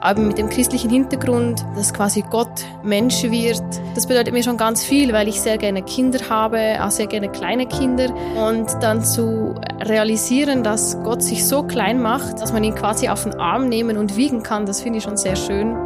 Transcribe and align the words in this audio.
aber 0.00 0.20
mit 0.20 0.38
dem 0.38 0.48
christlichen 0.48 0.90
Hintergrund, 0.90 1.64
dass 1.76 1.92
quasi 1.92 2.24
Gott 2.28 2.64
Mensch 2.82 3.22
wird. 3.22 3.62
Das 3.94 4.06
bedeutet 4.06 4.32
mir 4.32 4.42
schon 4.42 4.56
ganz 4.56 4.82
viel, 4.82 5.12
weil 5.12 5.28
ich 5.28 5.40
sehr 5.40 5.58
gerne 5.58 5.82
Kinder 5.82 6.18
habe, 6.28 6.78
auch 6.82 6.90
sehr 6.90 7.06
gerne 7.06 7.28
kleine 7.28 7.66
Kinder. 7.66 8.08
Und 8.36 8.66
dann 8.80 9.04
zu 9.04 9.54
realisieren, 9.80 10.62
dass 10.62 11.02
Gott 11.02 11.22
sich 11.22 11.46
so 11.46 11.62
klein 11.62 12.00
macht, 12.00 12.40
dass 12.40 12.52
man 12.52 12.64
ihn 12.64 12.74
quasi 12.74 13.08
auf 13.08 13.24
den 13.24 13.34
Arm 13.34 13.68
nehmen 13.68 13.98
und 13.98 14.16
wiegen 14.16 14.42
kann, 14.42 14.66
das 14.66 14.80
finde 14.80 14.98
ich 14.98 15.04
schon 15.04 15.16
sehr 15.16 15.36
schön. 15.36 15.76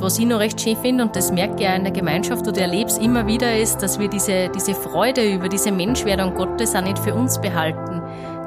Was 0.00 0.18
ich 0.18 0.26
noch 0.26 0.40
recht 0.40 0.60
schön 0.60 0.76
finde, 0.76 1.04
und 1.04 1.14
das 1.14 1.30
merke 1.30 1.62
ich 1.62 1.68
auch 1.68 1.76
in 1.76 1.84
der 1.84 1.92
Gemeinschaft 1.92 2.46
oder 2.48 2.62
erlebe 2.62 2.90
es 2.90 2.98
immer 2.98 3.26
wieder, 3.26 3.56
ist, 3.56 3.78
dass 3.78 3.98
wir 3.98 4.08
diese, 4.08 4.48
diese 4.48 4.74
Freude 4.74 5.24
über 5.24 5.48
diese 5.48 5.70
Menschwerdung 5.70 6.34
Gottes 6.34 6.74
auch 6.74 6.82
nicht 6.82 6.98
für 6.98 7.14
uns 7.14 7.40
behalten, 7.40 7.93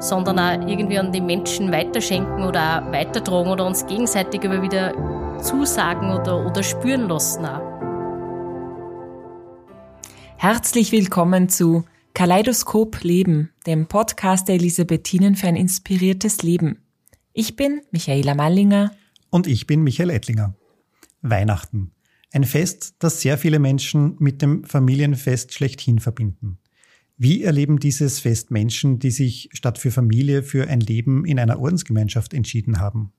sondern 0.00 0.38
auch 0.38 0.68
irgendwie 0.68 0.98
an 0.98 1.12
die 1.12 1.20
Menschen 1.20 1.72
weiterschenken 1.72 2.44
oder 2.44 2.82
auch 2.82 2.92
weitertragen 2.92 3.50
oder 3.50 3.66
uns 3.66 3.86
gegenseitig 3.86 4.44
immer 4.44 4.62
wieder 4.62 4.92
zusagen 5.42 6.10
oder, 6.10 6.46
oder 6.46 6.62
spüren 6.62 7.08
lassen. 7.08 7.44
Auch. 7.44 7.78
Herzlich 10.36 10.92
willkommen 10.92 11.48
zu 11.48 11.84
Kaleidoskop 12.14 13.02
Leben, 13.02 13.50
dem 13.66 13.86
Podcast 13.86 14.48
der 14.48 14.56
Elisabethinen 14.56 15.36
für 15.36 15.48
ein 15.48 15.56
inspiriertes 15.56 16.42
Leben. 16.42 16.78
Ich 17.32 17.56
bin 17.56 17.82
Michaela 17.90 18.34
Mallinger. 18.34 18.92
Und 19.30 19.46
ich 19.46 19.66
bin 19.66 19.82
Michael 19.82 20.10
Ettlinger. 20.10 20.54
Weihnachten. 21.22 21.92
Ein 22.32 22.44
Fest, 22.44 22.96
das 22.98 23.20
sehr 23.20 23.38
viele 23.38 23.58
Menschen 23.58 24.16
mit 24.18 24.42
dem 24.42 24.64
Familienfest 24.64 25.54
schlechthin 25.54 25.98
verbinden. 25.98 26.57
Wie 27.20 27.42
erleben 27.42 27.80
dieses 27.80 28.20
Fest 28.20 28.52
Menschen, 28.52 29.00
die 29.00 29.10
sich 29.10 29.48
statt 29.52 29.78
für 29.78 29.90
Familie 29.90 30.44
für 30.44 30.68
ein 30.68 30.78
Leben 30.78 31.24
in 31.24 31.40
einer 31.40 31.58
Ordensgemeinschaft 31.58 32.32
entschieden 32.32 32.78
haben? 32.78 33.12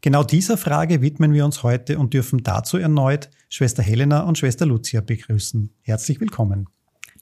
Genau 0.00 0.24
dieser 0.24 0.56
Frage 0.56 1.02
widmen 1.02 1.34
wir 1.34 1.44
uns 1.44 1.62
heute 1.62 1.98
und 1.98 2.14
dürfen 2.14 2.42
dazu 2.42 2.78
erneut 2.78 3.28
Schwester 3.50 3.82
Helena 3.82 4.22
und 4.22 4.38
Schwester 4.38 4.64
Lucia 4.64 5.02
begrüßen. 5.02 5.70
Herzlich 5.82 6.18
willkommen. 6.18 6.66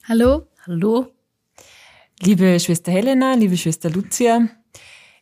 Hallo. 0.07 0.47
Hallo. 0.65 1.07
Liebe 2.21 2.57
Schwester 2.61 2.93
Helena, 2.93 3.33
liebe 3.33 3.57
Schwester 3.57 3.89
Lucia, 3.89 4.47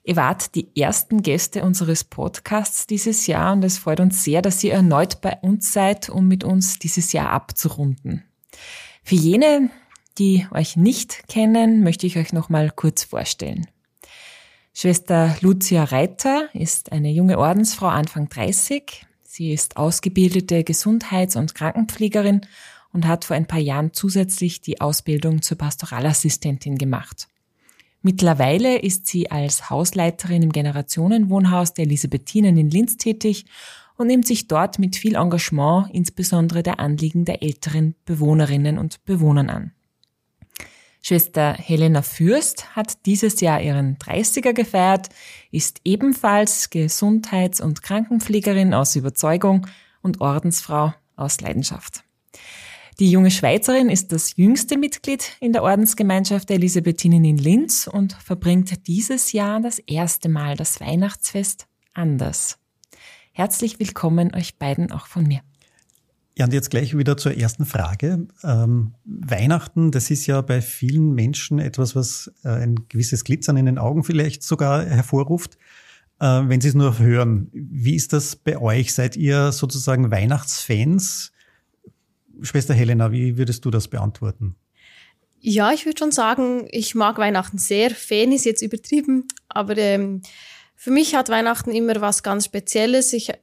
Ihr 0.04 0.16
wart 0.16 0.56
die 0.56 0.70
ersten 0.76 1.24
Gäste 1.24 1.64
unseres 1.64 2.04
Podcasts 2.04 2.88
dieses 2.88 3.28
Jahr 3.28 3.54
und 3.54 3.64
es 3.64 3.80
freut 3.80 4.00
uns 4.00 4.24
sehr, 4.24 4.42
dass 4.42 4.64
ihr 4.64 4.74
erneut 4.74 5.22
bei 5.22 5.38
uns 5.42 5.74
seid, 5.74 6.10
um 6.10 6.28
mit 6.28 6.44
uns 6.44 6.80
dieses 6.80 7.14
Jahr 7.14 7.32
abzurunden. 7.32 8.24
Für 9.04 9.16
jene, 9.16 9.70
die 10.20 10.46
euch 10.52 10.76
nicht 10.76 11.28
kennen, 11.28 11.82
möchte 11.84 12.06
ich 12.06 12.18
euch 12.18 12.34
noch 12.34 12.50
mal 12.50 12.70
kurz 12.70 13.04
vorstellen. 13.04 13.68
Schwester 14.74 15.36
Lucia 15.42 15.84
Reiter 15.86 16.50
ist 16.54 16.92
eine 16.92 17.10
junge 17.10 17.40
Ordensfrau 17.40 17.88
Anfang 17.88 18.30
30. 18.30 19.06
Sie 19.24 19.52
ist 19.52 19.78
ausgebildete 19.78 20.64
Gesundheits- 20.64 21.36
und 21.36 21.56
Krankenpflegerin 21.56 22.42
und 22.94 23.08
hat 23.08 23.26
vor 23.26 23.36
ein 23.36 23.48
paar 23.48 23.60
Jahren 23.60 23.94
zusätzlich 23.94 24.62
die 24.62 24.82
Ausbildung 24.82 25.42
zur 25.42 25.58
Pastoralassistentin 25.58 26.78
gemacht. 26.78 27.28
Mittlerweile 28.02 28.78
ist 28.78 29.08
sie 29.08 29.30
als 29.30 29.70
Hausleiterin 29.70 30.44
im 30.44 30.52
Generationenwohnhaus 30.52 31.74
der 31.74 31.86
Elisabethinen 31.86 32.58
in 32.58 32.70
Linz 32.70 32.98
tätig 32.98 33.46
und 33.98 34.08
nimmt 34.08 34.26
sich 34.26 34.48
dort 34.48 34.80
mit 34.80 34.96
viel 34.96 35.16
Engagement 35.16 35.90
insbesondere 35.94 36.64
der 36.64 36.80
Anliegen 36.80 37.26
der 37.26 37.44
älteren 37.44 37.96
Bewohnerinnen 38.06 38.78
und 38.78 39.04
Bewohnern 39.04 39.50
an. 39.50 39.74
Schwester 41.02 41.54
Helena 41.54 42.02
Fürst 42.02 42.76
hat 42.76 43.06
dieses 43.06 43.40
Jahr 43.42 43.62
ihren 43.62 43.98
30er 43.98 44.54
gefeiert, 44.54 45.10
ist 45.52 45.82
ebenfalls 45.86 46.70
Gesundheits- 46.70 47.62
und 47.62 47.82
Krankenpflegerin 47.82 48.74
aus 48.74 48.96
Überzeugung 48.96 49.68
und 50.02 50.22
Ordensfrau 50.22 50.94
aus 51.16 51.42
Leidenschaft. 51.42 52.04
Die 53.00 53.12
junge 53.12 53.32
Schweizerin 53.32 53.90
ist 53.90 54.12
das 54.12 54.36
jüngste 54.36 54.78
Mitglied 54.78 55.38
in 55.40 55.54
der 55.54 55.64
Ordensgemeinschaft 55.64 56.50
der 56.50 56.58
Elisabethinen 56.58 57.24
in 57.24 57.38
Linz 57.38 57.88
und 57.88 58.12
verbringt 58.14 58.88
dieses 58.88 59.32
Jahr 59.32 59.62
das 59.62 59.80
erste 59.80 60.28
Mal 60.28 60.58
das 60.58 60.82
Weihnachtsfest 60.82 61.68
anders. 61.94 62.60
Herzlich 63.32 63.80
willkommen 63.80 64.36
euch 64.36 64.58
beiden 64.58 64.92
auch 64.92 65.08
von 65.08 65.24
mir. 65.24 65.40
Ja, 66.40 66.46
und 66.46 66.54
jetzt 66.54 66.70
gleich 66.70 66.98
wieder 66.98 67.18
zur 67.18 67.36
ersten 67.36 67.66
Frage. 67.66 68.26
Ähm, 68.46 68.94
Weihnachten, 69.04 69.92
das 69.92 70.10
ist 70.10 70.26
ja 70.26 70.40
bei 70.40 70.62
vielen 70.62 71.14
Menschen 71.14 71.60
etwas, 71.60 71.98
was 71.98 72.32
äh, 72.46 72.48
ein 72.48 72.88
gewisses 72.88 73.26
Glitzern 73.26 73.58
in 73.58 73.66
den 73.66 73.78
Augen 73.78 74.06
vielleicht 74.06 74.44
sogar 74.44 74.86
hervorruft, 74.86 75.58
äh, 76.22 76.26
wenn 76.26 76.62
sie 76.62 76.70
es 76.70 76.76
nur 76.76 76.98
hören. 76.98 77.50
Wie 77.52 77.94
ist 77.94 78.14
das 78.14 78.38
bei 78.38 78.58
euch? 78.58 78.94
Seid 78.94 79.18
ihr 79.18 79.52
sozusagen 79.52 80.12
Weihnachtsfans? 80.12 81.34
Schwester 82.42 82.74
Helena, 82.74 83.12
wie 83.12 83.38
würdest 83.38 83.66
du 83.66 83.70
das 83.70 83.90
beantworten? 83.90 84.56
Ja, 85.42 85.74
ich 85.74 85.86
würde 85.86 86.00
schon 86.00 86.14
sagen, 86.14 86.70
ich 86.72 86.96
mag 86.96 87.18
Weihnachten 87.18 87.58
sehr. 87.58 87.90
Fan 87.90 88.32
ist 88.32 88.46
jetzt 88.46 88.62
übertrieben, 88.62 89.28
aber 89.50 89.78
ähm, 89.78 90.22
für 90.78 90.92
mich 90.92 91.16
hat 91.16 91.28
Weihnachten 91.28 91.72
immer 91.72 92.00
was 92.00 92.24
ganz 92.24 92.46
Spezielles. 92.46 93.12
Ich 93.12 93.34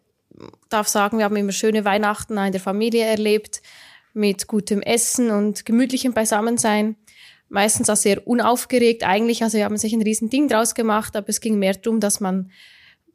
darf 0.69 0.89
sagen, 0.89 1.19
wir 1.19 1.25
haben 1.25 1.37
immer 1.37 1.53
schöne 1.53 1.85
Weihnachten 1.85 2.37
in 2.39 2.53
der 2.53 2.61
Familie 2.61 3.05
erlebt, 3.05 3.63
mit 4.13 4.47
gutem 4.47 4.81
Essen 4.81 5.31
und 5.31 5.67
gemütlichem 5.67 6.15
Beisammensein. 6.15 6.97
Meistens 7.49 7.91
auch 7.91 7.97
sehr 7.97 8.27
unaufgeregt 8.27 9.05
eigentlich. 9.05 9.43
Also 9.43 9.59
wir 9.59 9.65
haben 9.65 9.77
sich 9.77 9.93
ein 9.93 10.03
riesen 10.03 10.31
Ding 10.31 10.49
draus 10.49 10.75
gemacht, 10.75 11.15
aber 11.17 11.29
es 11.29 11.41
ging 11.41 11.59
mehr 11.59 11.75
darum, 11.75 12.01
dass 12.01 12.21
man 12.21 12.51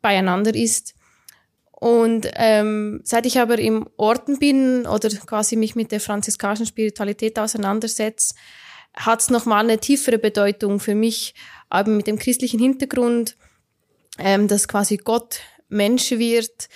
beieinander 0.02 0.54
ist. 0.54 0.94
Und 1.72 2.30
ähm, 2.36 3.02
seit 3.04 3.26
ich 3.26 3.40
aber 3.40 3.58
im 3.58 3.90
Orden 3.98 4.38
bin 4.38 4.86
oder 4.86 5.10
quasi 5.10 5.56
mich 5.56 5.76
mit 5.76 5.92
der 5.92 6.00
franziskanischen 6.00 6.68
Spiritualität 6.68 7.40
auseinandersetze, 7.40 8.36
hat 8.94 9.22
es 9.22 9.32
nochmal 9.32 9.64
eine 9.64 9.80
tiefere 9.80 10.20
Bedeutung 10.20 10.80
für 10.80 10.94
mich, 10.94 11.34
aber 11.70 11.90
mit 11.90 12.06
dem 12.06 12.20
christlichen 12.20 12.60
Hintergrund, 12.60 13.36
ähm, 14.20 14.48
dass 14.48 14.68
quasi 14.68 14.98
Gott 14.98 15.40
Mensch 15.70 16.12
wird. 16.12 16.70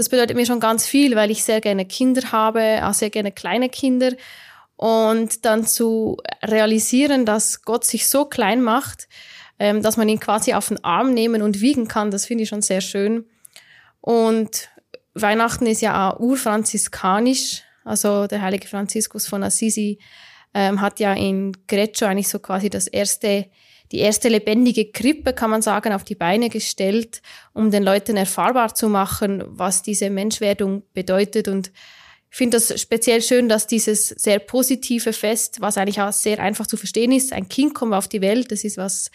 Das 0.00 0.08
bedeutet 0.08 0.34
mir 0.34 0.46
schon 0.46 0.60
ganz 0.60 0.86
viel, 0.86 1.14
weil 1.14 1.30
ich 1.30 1.44
sehr 1.44 1.60
gerne 1.60 1.84
Kinder 1.84 2.32
habe, 2.32 2.80
auch 2.84 2.94
sehr 2.94 3.10
gerne 3.10 3.32
kleine 3.32 3.68
Kinder. 3.68 4.12
Und 4.76 5.44
dann 5.44 5.66
zu 5.66 6.16
realisieren, 6.42 7.26
dass 7.26 7.60
Gott 7.60 7.84
sich 7.84 8.08
so 8.08 8.24
klein 8.24 8.62
macht, 8.62 9.08
ähm, 9.58 9.82
dass 9.82 9.98
man 9.98 10.08
ihn 10.08 10.18
quasi 10.18 10.54
auf 10.54 10.68
den 10.68 10.82
Arm 10.82 11.12
nehmen 11.12 11.42
und 11.42 11.60
wiegen 11.60 11.86
kann, 11.86 12.10
das 12.10 12.24
finde 12.24 12.44
ich 12.44 12.48
schon 12.48 12.62
sehr 12.62 12.80
schön. 12.80 13.26
Und 14.00 14.70
Weihnachten 15.12 15.66
ist 15.66 15.82
ja 15.82 16.12
auch 16.12 16.18
urfranziskanisch. 16.18 17.64
Also 17.84 18.26
der 18.26 18.40
heilige 18.40 18.68
Franziskus 18.68 19.28
von 19.28 19.42
Assisi 19.42 19.98
ähm, 20.54 20.80
hat 20.80 20.98
ja 20.98 21.12
in 21.12 21.52
Greccio 21.68 22.06
eigentlich 22.06 22.28
so 22.28 22.38
quasi 22.38 22.70
das 22.70 22.86
erste, 22.86 23.50
die 23.92 23.98
erste 23.98 24.28
lebendige 24.28 24.92
Krippe, 24.92 25.32
kann 25.32 25.50
man 25.50 25.62
sagen, 25.62 25.92
auf 25.92 26.04
die 26.04 26.14
Beine 26.14 26.48
gestellt, 26.48 27.22
um 27.52 27.70
den 27.70 27.82
Leuten 27.82 28.16
erfahrbar 28.16 28.74
zu 28.74 28.88
machen, 28.88 29.42
was 29.46 29.82
diese 29.82 30.10
Menschwerdung 30.10 30.82
bedeutet. 30.94 31.48
Und 31.48 31.72
ich 32.30 32.36
finde 32.36 32.58
das 32.58 32.80
speziell 32.80 33.20
schön, 33.20 33.48
dass 33.48 33.66
dieses 33.66 34.08
sehr 34.08 34.38
positive 34.38 35.12
Fest, 35.12 35.60
was 35.60 35.76
eigentlich 35.76 36.00
auch 36.00 36.12
sehr 36.12 36.38
einfach 36.38 36.68
zu 36.68 36.76
verstehen 36.76 37.10
ist, 37.10 37.32
ein 37.32 37.48
Kind 37.48 37.74
kommt 37.74 37.94
auf 37.94 38.06
die 38.06 38.20
Welt, 38.20 38.52
das 38.52 38.62
ist 38.62 38.76
was 38.76 39.10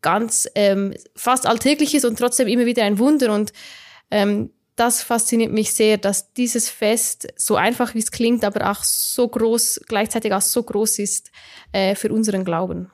ganz 0.00 0.48
ähm, 0.54 0.94
fast 1.16 1.46
alltägliches 1.46 2.04
und 2.04 2.18
trotzdem 2.18 2.46
immer 2.46 2.66
wieder 2.66 2.84
ein 2.84 2.98
Wunder. 2.98 3.34
Und 3.34 3.52
ähm, 4.10 4.50
das 4.76 5.02
fasziniert 5.02 5.50
mich 5.50 5.72
sehr, 5.72 5.98
dass 5.98 6.32
dieses 6.34 6.68
Fest, 6.68 7.28
so 7.36 7.56
einfach 7.56 7.94
wie 7.94 8.00
es 8.00 8.10
klingt, 8.10 8.44
aber 8.44 8.70
auch 8.70 8.84
so 8.84 9.26
groß, 9.26 9.80
gleichzeitig 9.88 10.32
auch 10.32 10.42
so 10.42 10.62
groß 10.62 10.98
ist 10.98 11.30
äh, 11.72 11.94
für 11.94 12.12
unseren 12.12 12.44
Glauben. 12.44 12.90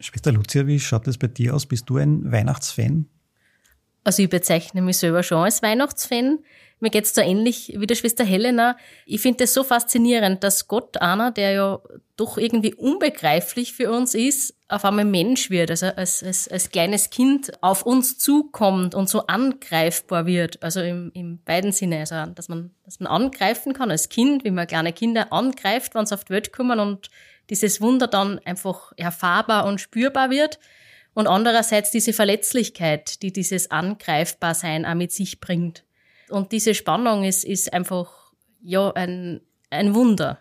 Schwester 0.00 0.32
Lucia, 0.32 0.66
wie 0.66 0.78
schaut 0.78 1.08
es 1.08 1.18
bei 1.18 1.26
dir 1.26 1.54
aus? 1.54 1.66
Bist 1.66 1.88
du 1.88 1.96
ein 1.96 2.30
Weihnachtsfan? 2.30 3.06
Also 4.04 4.22
ich 4.22 4.28
bezeichne 4.28 4.82
mich 4.82 4.98
selber 4.98 5.22
schon 5.22 5.38
als 5.42 5.62
Weihnachtsfan. 5.62 6.38
Mir 6.78 6.90
geht's 6.90 7.14
da 7.14 7.22
ähnlich 7.22 7.74
wie 7.76 7.86
der 7.86 7.94
Schwester 7.94 8.22
Helena. 8.22 8.76
Ich 9.06 9.22
finde 9.22 9.44
es 9.44 9.54
so 9.54 9.64
faszinierend, 9.64 10.44
dass 10.44 10.68
Gott 10.68 10.98
einer, 10.98 11.30
der 11.32 11.52
ja 11.52 11.80
doch 12.16 12.36
irgendwie 12.36 12.74
unbegreiflich 12.74 13.72
für 13.72 13.90
uns 13.90 14.14
ist, 14.14 14.54
auf 14.68 14.84
einmal 14.84 15.06
Mensch 15.06 15.48
wird, 15.48 15.70
also 15.70 15.86
als, 15.86 16.22
als, 16.22 16.48
als 16.48 16.70
kleines 16.70 17.10
Kind 17.10 17.52
auf 17.62 17.82
uns 17.82 18.18
zukommt 18.18 18.94
und 18.94 19.08
so 19.08 19.26
angreifbar 19.26 20.26
wird. 20.26 20.62
Also 20.62 20.80
im, 20.82 21.10
im 21.14 21.42
beiden 21.42 21.72
Sinne, 21.72 22.00
also 22.00 22.30
dass 22.32 22.48
man, 22.48 22.72
dass 22.84 23.00
man 23.00 23.06
angreifen 23.10 23.72
kann 23.72 23.90
als 23.90 24.08
Kind, 24.10 24.44
wie 24.44 24.50
man 24.50 24.66
kleine 24.66 24.92
Kinder 24.92 25.32
angreift, 25.32 25.94
wenn 25.94 26.04
sie 26.04 26.14
auf 26.14 26.24
die 26.24 26.32
Welt 26.32 26.52
kommen 26.52 26.78
und 26.78 27.10
dieses 27.50 27.80
Wunder 27.80 28.06
dann 28.06 28.38
einfach 28.40 28.92
erfahrbar 28.96 29.66
und 29.66 29.80
spürbar 29.80 30.30
wird. 30.30 30.58
Und 31.14 31.26
andererseits 31.26 31.90
diese 31.90 32.12
Verletzlichkeit, 32.12 33.22
die 33.22 33.32
dieses 33.32 33.70
Angreifbarsein 33.70 34.84
auch 34.84 34.94
mit 34.94 35.12
sich 35.12 35.40
bringt. 35.40 35.84
Und 36.28 36.52
diese 36.52 36.74
Spannung 36.74 37.24
ist, 37.24 37.44
ist 37.44 37.72
einfach, 37.72 38.32
ja, 38.62 38.92
ein, 38.92 39.40
ein 39.70 39.94
Wunder. 39.94 40.40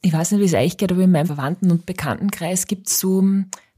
Ich 0.00 0.12
weiß 0.12 0.32
nicht, 0.32 0.40
wie 0.40 0.46
es 0.46 0.54
euch 0.54 0.76
geht, 0.76 0.90
aber 0.90 1.02
in 1.02 1.12
meinem 1.12 1.26
Verwandten- 1.26 1.70
und 1.70 1.86
Bekanntenkreis 1.86 2.66
gibt 2.66 2.88
es 2.88 2.98
so 2.98 3.22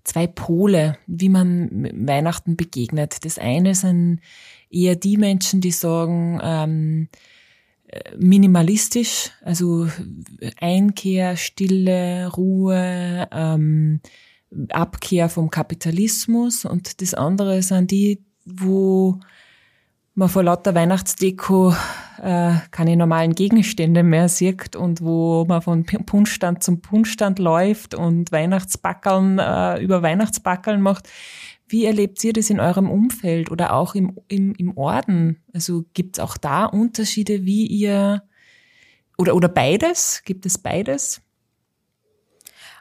zwei 0.05 0.27
Pole, 0.27 0.97
wie 1.07 1.29
man 1.29 1.89
Weihnachten 2.07 2.57
begegnet. 2.57 3.25
Das 3.25 3.39
eine 3.39 3.75
sind 3.75 4.21
eher 4.71 4.97
die 4.97 5.17
Menschen, 5.17 5.61
die 5.61 5.73
sagen, 5.73 6.41
ähm, 6.43 7.09
minimalistisch, 8.19 9.31
also 9.43 9.89
Einkehr, 10.61 11.37
Stille, 11.37 12.29
Ruhe, 12.29 13.29
ähm, 13.33 14.01
Abkehr 14.71 15.29
vom 15.29 15.51
Kapitalismus 15.51 16.65
und 16.65 17.01
das 17.01 17.15
andere 17.15 17.63
sind 17.63 17.91
die, 17.91 18.25
wo 18.45 19.21
man 20.15 20.29
vor 20.29 20.43
lauter 20.43 20.75
Weihnachtsdeko 20.75 21.75
äh, 22.23 22.55
keine 22.71 22.97
normalen 22.97 23.35
Gegenstände 23.35 24.03
mehr 24.03 24.29
sieht 24.29 24.77
und 24.77 25.01
wo 25.01 25.45
man 25.47 25.63
von 25.63 25.85
Punschstand 25.85 26.63
zum 26.63 26.81
Punschstand 26.83 27.39
läuft 27.39 27.95
und 27.95 28.33
Weihnachtsbackeln 28.33 29.39
äh, 29.39 29.81
über 29.81 30.03
Weihnachtsbackeln 30.03 30.83
macht. 30.83 31.09
Wie 31.71 31.85
erlebt 31.85 32.23
ihr 32.25 32.33
das 32.33 32.51
in 32.51 32.59
eurem 32.59 32.91
Umfeld 32.91 33.51
oder 33.51 33.75
auch 33.75 33.95
im, 33.95 34.19
im, 34.27 34.55
im 34.57 34.77
Orden? 34.77 35.41
Also 35.55 35.85
gibt 35.95 36.19
es 36.19 36.21
auch 36.21 36.37
da 36.37 36.65
Unterschiede, 36.65 37.45
wie 37.45 37.65
ihr 37.67 38.25
oder, 39.17 39.37
oder 39.37 39.49
beides? 39.49 40.23
Gibt 40.25 40.47
es 40.47 40.59
beides? 40.59 41.21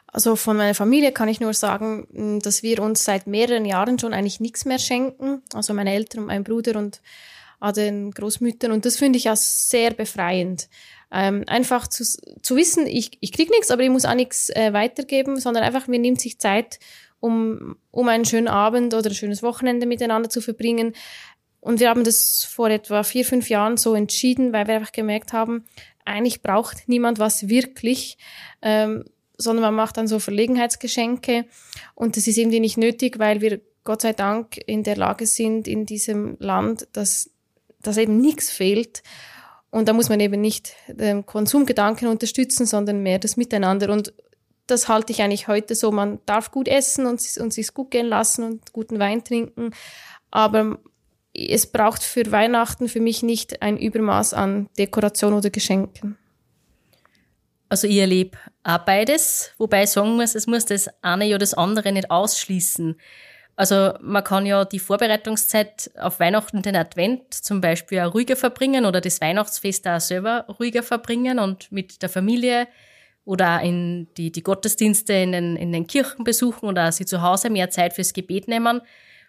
Also 0.08 0.34
von 0.34 0.56
meiner 0.56 0.74
Familie 0.74 1.12
kann 1.12 1.28
ich 1.28 1.38
nur 1.38 1.54
sagen, 1.54 2.40
dass 2.42 2.64
wir 2.64 2.82
uns 2.82 3.04
seit 3.04 3.28
mehreren 3.28 3.64
Jahren 3.64 3.96
schon 3.98 4.12
eigentlich 4.12 4.40
nichts 4.40 4.64
mehr 4.64 4.80
schenken. 4.80 5.42
Also 5.54 5.72
meine 5.72 5.94
Eltern 5.94 6.22
und 6.22 6.26
mein 6.26 6.42
Bruder 6.42 6.76
und 6.76 7.00
den 7.76 8.10
Großmüttern. 8.10 8.72
Und 8.72 8.86
das 8.86 8.96
finde 8.96 9.18
ich 9.18 9.24
ja 9.24 9.36
sehr 9.36 9.92
befreiend. 9.92 10.68
Ähm, 11.12 11.44
einfach 11.46 11.86
zu, 11.86 12.04
zu 12.04 12.56
wissen, 12.56 12.86
ich, 12.86 13.18
ich 13.20 13.32
krieg 13.32 13.50
nichts, 13.50 13.70
aber 13.70 13.82
ich 13.82 13.90
muss 13.90 14.04
auch 14.04 14.14
nichts 14.14 14.48
äh, 14.50 14.72
weitergeben, 14.72 15.38
sondern 15.38 15.62
einfach, 15.62 15.86
mir 15.86 15.98
nimmt 15.98 16.20
sich 16.20 16.38
Zeit, 16.38 16.78
um, 17.20 17.76
um 17.90 18.08
einen 18.08 18.24
schönen 18.24 18.48
Abend 18.48 18.94
oder 18.94 19.10
ein 19.10 19.14
schönes 19.14 19.42
Wochenende 19.42 19.86
miteinander 19.86 20.28
zu 20.28 20.40
verbringen. 20.40 20.94
Und 21.60 21.78
wir 21.78 21.90
haben 21.90 22.04
das 22.04 22.44
vor 22.44 22.70
etwa 22.70 23.02
vier, 23.02 23.24
fünf 23.24 23.50
Jahren 23.50 23.76
so 23.76 23.94
entschieden, 23.94 24.52
weil 24.52 24.66
wir 24.66 24.76
einfach 24.76 24.92
gemerkt 24.92 25.32
haben, 25.32 25.64
eigentlich 26.04 26.42
braucht 26.42 26.88
niemand 26.88 27.18
was 27.18 27.48
wirklich, 27.48 28.16
ähm, 28.62 29.04
sondern 29.36 29.62
man 29.62 29.74
macht 29.74 29.96
dann 29.96 30.08
so 30.08 30.18
Verlegenheitsgeschenke. 30.18 31.44
Und 31.94 32.16
das 32.16 32.26
ist 32.26 32.38
irgendwie 32.38 32.60
nicht 32.60 32.78
nötig, 32.78 33.18
weil 33.18 33.40
wir 33.40 33.60
Gott 33.84 34.02
sei 34.02 34.12
Dank 34.12 34.58
in 34.66 34.82
der 34.82 34.96
Lage 34.96 35.26
sind, 35.26 35.68
in 35.68 35.86
diesem 35.86 36.36
Land, 36.38 36.88
dass, 36.92 37.30
dass 37.82 37.96
eben 37.96 38.20
nichts 38.20 38.50
fehlt. 38.50 39.02
Und 39.70 39.88
da 39.88 39.92
muss 39.92 40.08
man 40.08 40.20
eben 40.20 40.40
nicht 40.40 40.74
den 40.88 41.24
Konsumgedanken 41.24 42.08
unterstützen, 42.08 42.66
sondern 42.66 43.02
mehr 43.02 43.18
das 43.18 43.36
Miteinander. 43.36 43.90
Und 43.90 44.12
das 44.70 44.88
halte 44.88 45.12
ich 45.12 45.22
eigentlich 45.22 45.48
heute 45.48 45.74
so. 45.74 45.90
Man 45.90 46.18
darf 46.26 46.50
gut 46.50 46.68
essen 46.68 47.06
und, 47.06 47.20
und 47.38 47.52
sich 47.52 47.74
gut 47.74 47.90
gehen 47.90 48.06
lassen 48.06 48.44
und 48.44 48.72
guten 48.72 48.98
Wein 48.98 49.24
trinken. 49.24 49.70
Aber 50.30 50.78
es 51.34 51.66
braucht 51.66 52.02
für 52.02 52.30
Weihnachten 52.32 52.88
für 52.88 53.00
mich 53.00 53.22
nicht 53.22 53.62
ein 53.62 53.76
Übermaß 53.76 54.34
an 54.34 54.68
Dekoration 54.78 55.34
oder 55.34 55.50
Geschenken. 55.50 56.16
Also 57.68 57.86
ich 57.86 57.98
erlebe 57.98 58.36
auch 58.64 58.78
beides, 58.78 59.52
wobei 59.56 59.84
ich 59.84 59.90
sagen 59.90 60.16
muss, 60.16 60.34
es 60.34 60.48
muss 60.48 60.64
das 60.64 60.88
eine 61.02 61.24
ja 61.24 61.38
das 61.38 61.54
andere 61.54 61.92
nicht 61.92 62.10
ausschließen. 62.10 62.96
Also 63.54 63.92
man 64.00 64.24
kann 64.24 64.46
ja 64.46 64.64
die 64.64 64.78
Vorbereitungszeit 64.78 65.90
auf 65.98 66.18
Weihnachten, 66.18 66.62
den 66.62 66.74
Advent 66.76 67.34
zum 67.34 67.60
Beispiel 67.60 68.00
auch 68.00 68.14
ruhiger 68.14 68.34
verbringen 68.34 68.86
oder 68.86 69.00
das 69.00 69.20
Weihnachtsfest 69.20 69.86
auch 69.86 70.00
selber 70.00 70.46
ruhiger 70.58 70.82
verbringen 70.82 71.38
und 71.38 71.70
mit 71.70 72.02
der 72.02 72.08
Familie 72.08 72.66
oder 73.24 73.58
auch 73.58 73.64
in 73.64 74.08
die, 74.16 74.32
die 74.32 74.42
Gottesdienste 74.42 75.12
in 75.12 75.32
den, 75.32 75.56
in 75.56 75.72
den 75.72 75.86
Kirchen 75.86 76.24
besuchen 76.24 76.68
oder 76.68 76.90
sie 76.92 77.06
zu 77.06 77.22
Hause 77.22 77.50
mehr 77.50 77.70
Zeit 77.70 77.94
fürs 77.94 78.12
Gebet 78.12 78.48
nehmen. 78.48 78.80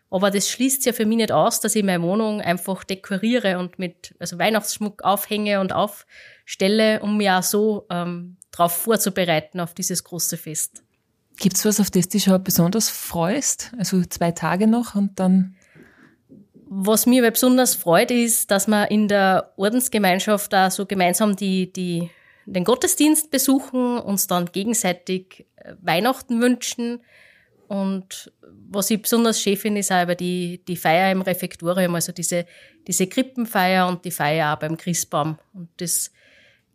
Aber 0.09 0.29
das 0.29 0.49
schließt 0.49 0.85
ja 0.85 0.93
für 0.93 1.05
mich 1.05 1.17
nicht 1.17 1.31
aus, 1.31 1.61
dass 1.61 1.75
ich 1.75 1.83
meine 1.83 2.03
Wohnung 2.03 2.41
einfach 2.41 2.83
dekoriere 2.83 3.57
und 3.57 3.79
mit 3.79 4.13
also 4.19 4.37
Weihnachtsschmuck 4.37 5.03
aufhänge 5.03 5.61
und 5.61 5.71
aufstelle, 5.71 6.99
um 7.01 7.17
mich 7.17 7.29
auch 7.29 7.43
so 7.43 7.85
ähm, 7.89 8.37
darauf 8.51 8.73
vorzubereiten, 8.73 9.61
auf 9.61 9.73
dieses 9.73 10.03
große 10.03 10.35
Fest. 10.35 10.83
Gibt's 11.37 11.63
was, 11.63 11.79
auf 11.79 11.89
das 11.89 12.09
du 12.09 12.17
dich 12.17 12.25
schon 12.25 12.43
besonders 12.43 12.89
freust? 12.89 13.71
Also 13.77 14.03
zwei 14.03 14.31
Tage 14.31 14.67
noch 14.67 14.95
und 14.95 15.19
dann 15.19 15.55
was 16.73 17.05
mir 17.05 17.29
besonders 17.29 17.75
freut, 17.75 18.11
ist, 18.11 18.49
dass 18.49 18.67
wir 18.67 18.89
in 18.91 19.09
der 19.09 19.51
Ordensgemeinschaft 19.57 20.53
da 20.53 20.71
so 20.71 20.85
gemeinsam 20.85 21.35
die, 21.35 21.71
die 21.73 22.09
den 22.45 22.63
Gottesdienst 22.63 23.31
besuchen, 23.31 23.97
uns 23.97 24.27
dann 24.27 24.47
gegenseitig 24.47 25.45
äh, 25.57 25.73
Weihnachten 25.81 26.41
wünschen. 26.41 27.01
Und 27.67 28.31
was 28.69 28.89
ich 28.89 29.01
besonders 29.01 29.41
schön 29.41 29.55
finde, 29.57 29.79
ist 29.79 29.91
auch 29.91 30.03
über 30.03 30.15
die, 30.15 30.61
die 30.67 30.75
Feier 30.75 31.11
im 31.11 31.21
Refektorium, 31.21 31.95
also 31.95 32.11
diese, 32.11 32.45
diese 32.87 33.07
Krippenfeier 33.07 33.87
und 33.87 34.03
die 34.03 34.11
Feier 34.11 34.53
auch 34.53 34.59
beim 34.59 34.75
Christbaum. 34.75 35.37
Und 35.53 35.69
das 35.77 36.11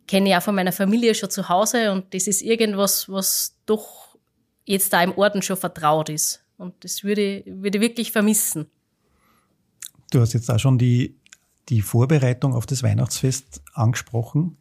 kenne 0.07 0.29
ich 0.29 0.35
auch 0.35 0.41
von 0.41 0.55
meiner 0.55 0.71
Familie 0.71 1.13
schon 1.13 1.29
zu 1.29 1.49
Hause 1.49 1.91
und 1.91 2.13
das 2.13 2.27
ist 2.27 2.41
irgendwas, 2.41 3.09
was 3.09 3.57
doch 3.65 4.17
jetzt 4.65 4.93
da 4.93 5.03
im 5.03 5.15
Orden 5.17 5.41
schon 5.41 5.57
vertraut 5.57 6.09
ist. 6.09 6.43
Und 6.57 6.73
das 6.83 7.03
würde, 7.03 7.43
würde 7.45 7.77
ich 7.77 7.81
wirklich 7.81 8.11
vermissen. 8.11 8.67
Du 10.11 10.21
hast 10.21 10.33
jetzt 10.33 10.49
auch 10.49 10.59
schon 10.59 10.77
die, 10.77 11.15
die 11.69 11.81
Vorbereitung 11.81 12.55
auf 12.55 12.65
das 12.65 12.81
Weihnachtsfest 12.81 13.61
angesprochen 13.73 14.57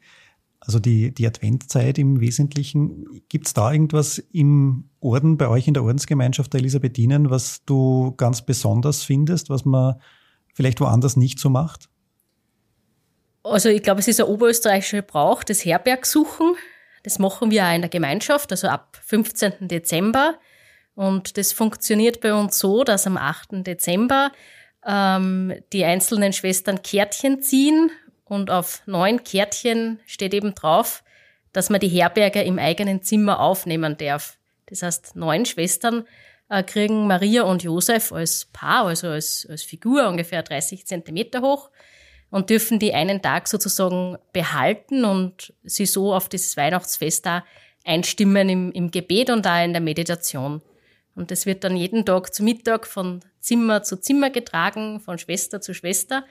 also 0.66 0.80
die, 0.80 1.14
die 1.14 1.26
Adventzeit 1.26 1.96
im 1.96 2.20
Wesentlichen. 2.20 3.22
Gibt 3.28 3.46
es 3.46 3.54
da 3.54 3.70
irgendwas 3.70 4.18
im 4.32 4.90
Orden 4.98 5.38
bei 5.38 5.46
euch 5.48 5.68
in 5.68 5.74
der 5.74 5.84
Ordensgemeinschaft 5.84 6.52
der 6.52 6.60
Elisabethinen, 6.60 7.30
was 7.30 7.64
du 7.64 8.12
ganz 8.16 8.42
besonders 8.44 9.04
findest, 9.04 9.48
was 9.48 9.64
man 9.64 9.94
vielleicht 10.54 10.80
woanders 10.80 11.16
nicht 11.16 11.38
so 11.38 11.50
macht? 11.50 11.88
Also 13.44 13.68
ich 13.68 13.82
glaube, 13.82 14.00
es 14.00 14.08
ist 14.08 14.20
ein 14.20 14.26
oberösterreichischer 14.26 15.02
Brauch, 15.02 15.44
das 15.44 15.64
Herbergsuchen. 15.64 16.56
Das 17.04 17.20
machen 17.20 17.52
wir 17.52 17.64
auch 17.64 17.74
in 17.74 17.82
der 17.82 17.90
Gemeinschaft, 17.90 18.50
also 18.50 18.66
ab 18.66 18.98
15. 19.04 19.68
Dezember. 19.68 20.34
Und 20.96 21.38
das 21.38 21.52
funktioniert 21.52 22.20
bei 22.20 22.34
uns 22.34 22.58
so, 22.58 22.82
dass 22.82 23.06
am 23.06 23.16
8. 23.16 23.64
Dezember 23.64 24.32
ähm, 24.84 25.52
die 25.72 25.84
einzelnen 25.84 26.32
Schwestern 26.32 26.82
Kärtchen 26.82 27.40
ziehen 27.40 27.92
und 28.26 28.50
auf 28.50 28.82
neun 28.86 29.24
Kärtchen 29.24 30.00
steht 30.06 30.34
eben 30.34 30.54
drauf, 30.54 31.02
dass 31.52 31.70
man 31.70 31.80
die 31.80 31.88
Herberge 31.88 32.42
im 32.42 32.58
eigenen 32.58 33.02
Zimmer 33.02 33.40
aufnehmen 33.40 33.96
darf. 33.96 34.36
Das 34.66 34.82
heißt, 34.82 35.16
neun 35.16 35.46
Schwestern 35.46 36.04
äh, 36.50 36.62
kriegen 36.62 37.06
Maria 37.06 37.44
und 37.44 37.62
Josef 37.62 38.12
als 38.12 38.46
Paar, 38.52 38.86
also 38.86 39.08
als, 39.08 39.46
als 39.48 39.62
Figur 39.62 40.08
ungefähr 40.08 40.42
30 40.42 40.86
Zentimeter 40.86 41.40
hoch 41.40 41.70
und 42.30 42.50
dürfen 42.50 42.78
die 42.78 42.92
einen 42.92 43.22
Tag 43.22 43.48
sozusagen 43.48 44.18
behalten 44.32 45.04
und 45.04 45.54
sie 45.62 45.86
so 45.86 46.12
auf 46.12 46.28
dieses 46.28 46.56
Weihnachtsfest 46.56 47.24
da 47.24 47.44
einstimmen 47.84 48.48
im, 48.48 48.72
im 48.72 48.90
Gebet 48.90 49.30
und 49.30 49.46
da 49.46 49.62
in 49.62 49.72
der 49.72 49.80
Meditation. 49.80 50.60
Und 51.14 51.30
das 51.30 51.46
wird 51.46 51.64
dann 51.64 51.76
jeden 51.76 52.04
Tag 52.04 52.34
zu 52.34 52.42
Mittag 52.42 52.86
von 52.86 53.20
Zimmer 53.40 53.82
zu 53.82 54.00
Zimmer 54.00 54.30
getragen, 54.30 55.00
von 55.00 55.18
Schwester 55.18 55.60
zu 55.60 55.72
Schwester. 55.72 56.24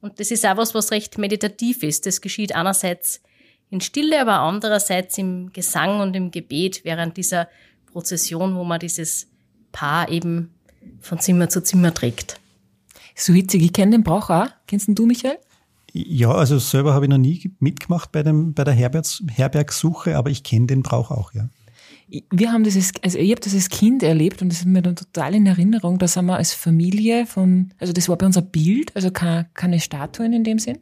Und 0.00 0.18
das 0.18 0.30
ist 0.30 0.46
auch 0.46 0.56
was, 0.56 0.74
was 0.74 0.90
recht 0.90 1.18
meditativ 1.18 1.82
ist. 1.82 2.06
Das 2.06 2.20
geschieht 2.20 2.54
einerseits 2.54 3.20
in 3.70 3.80
Stille, 3.80 4.20
aber 4.20 4.40
andererseits 4.40 5.18
im 5.18 5.52
Gesang 5.52 6.00
und 6.00 6.14
im 6.14 6.30
Gebet 6.30 6.84
während 6.84 7.16
dieser 7.16 7.48
Prozession, 7.86 8.56
wo 8.56 8.64
man 8.64 8.80
dieses 8.80 9.28
Paar 9.72 10.08
eben 10.08 10.54
von 11.00 11.20
Zimmer 11.20 11.48
zu 11.48 11.62
Zimmer 11.62 11.92
trägt. 11.92 12.40
So 13.14 13.34
witzig, 13.34 13.62
ich 13.62 13.72
kenne 13.72 13.92
den 13.92 14.02
Brauch 14.02 14.30
auch. 14.30 14.48
Kennst 14.66 14.88
du, 14.88 15.06
Michael? 15.06 15.38
Ja, 15.92 16.32
also 16.32 16.58
selber 16.58 16.94
habe 16.94 17.04
ich 17.04 17.10
noch 17.10 17.18
nie 17.18 17.52
mitgemacht 17.58 18.12
bei, 18.12 18.22
dem, 18.22 18.54
bei 18.54 18.64
der 18.64 18.74
Herbergs, 18.74 19.22
Herbergssuche, 19.28 20.16
aber 20.16 20.30
ich 20.30 20.42
kenne 20.42 20.66
den 20.66 20.82
Brauch 20.82 21.10
auch, 21.10 21.34
ja 21.34 21.48
wir 22.30 22.52
haben 22.52 22.64
als, 22.64 22.92
also 23.02 23.18
ich 23.18 23.30
habe 23.30 23.40
das 23.40 23.54
als 23.54 23.68
Kind 23.68 24.02
erlebt 24.02 24.42
und 24.42 24.50
das 24.50 24.60
ist 24.60 24.66
mir 24.66 24.82
dann 24.82 24.96
total 24.96 25.34
in 25.34 25.46
Erinnerung. 25.46 25.98
Da 25.98 26.08
sind 26.08 26.26
wir 26.26 26.36
als 26.36 26.52
Familie 26.52 27.26
von, 27.26 27.72
also 27.78 27.92
das 27.92 28.08
war 28.08 28.16
bei 28.16 28.26
uns 28.26 28.36
ein 28.36 28.50
Bild, 28.50 28.94
also 28.96 29.10
keine, 29.10 29.80
Statuen 29.80 30.32
in 30.32 30.44
dem 30.44 30.58
Sinn, 30.58 30.78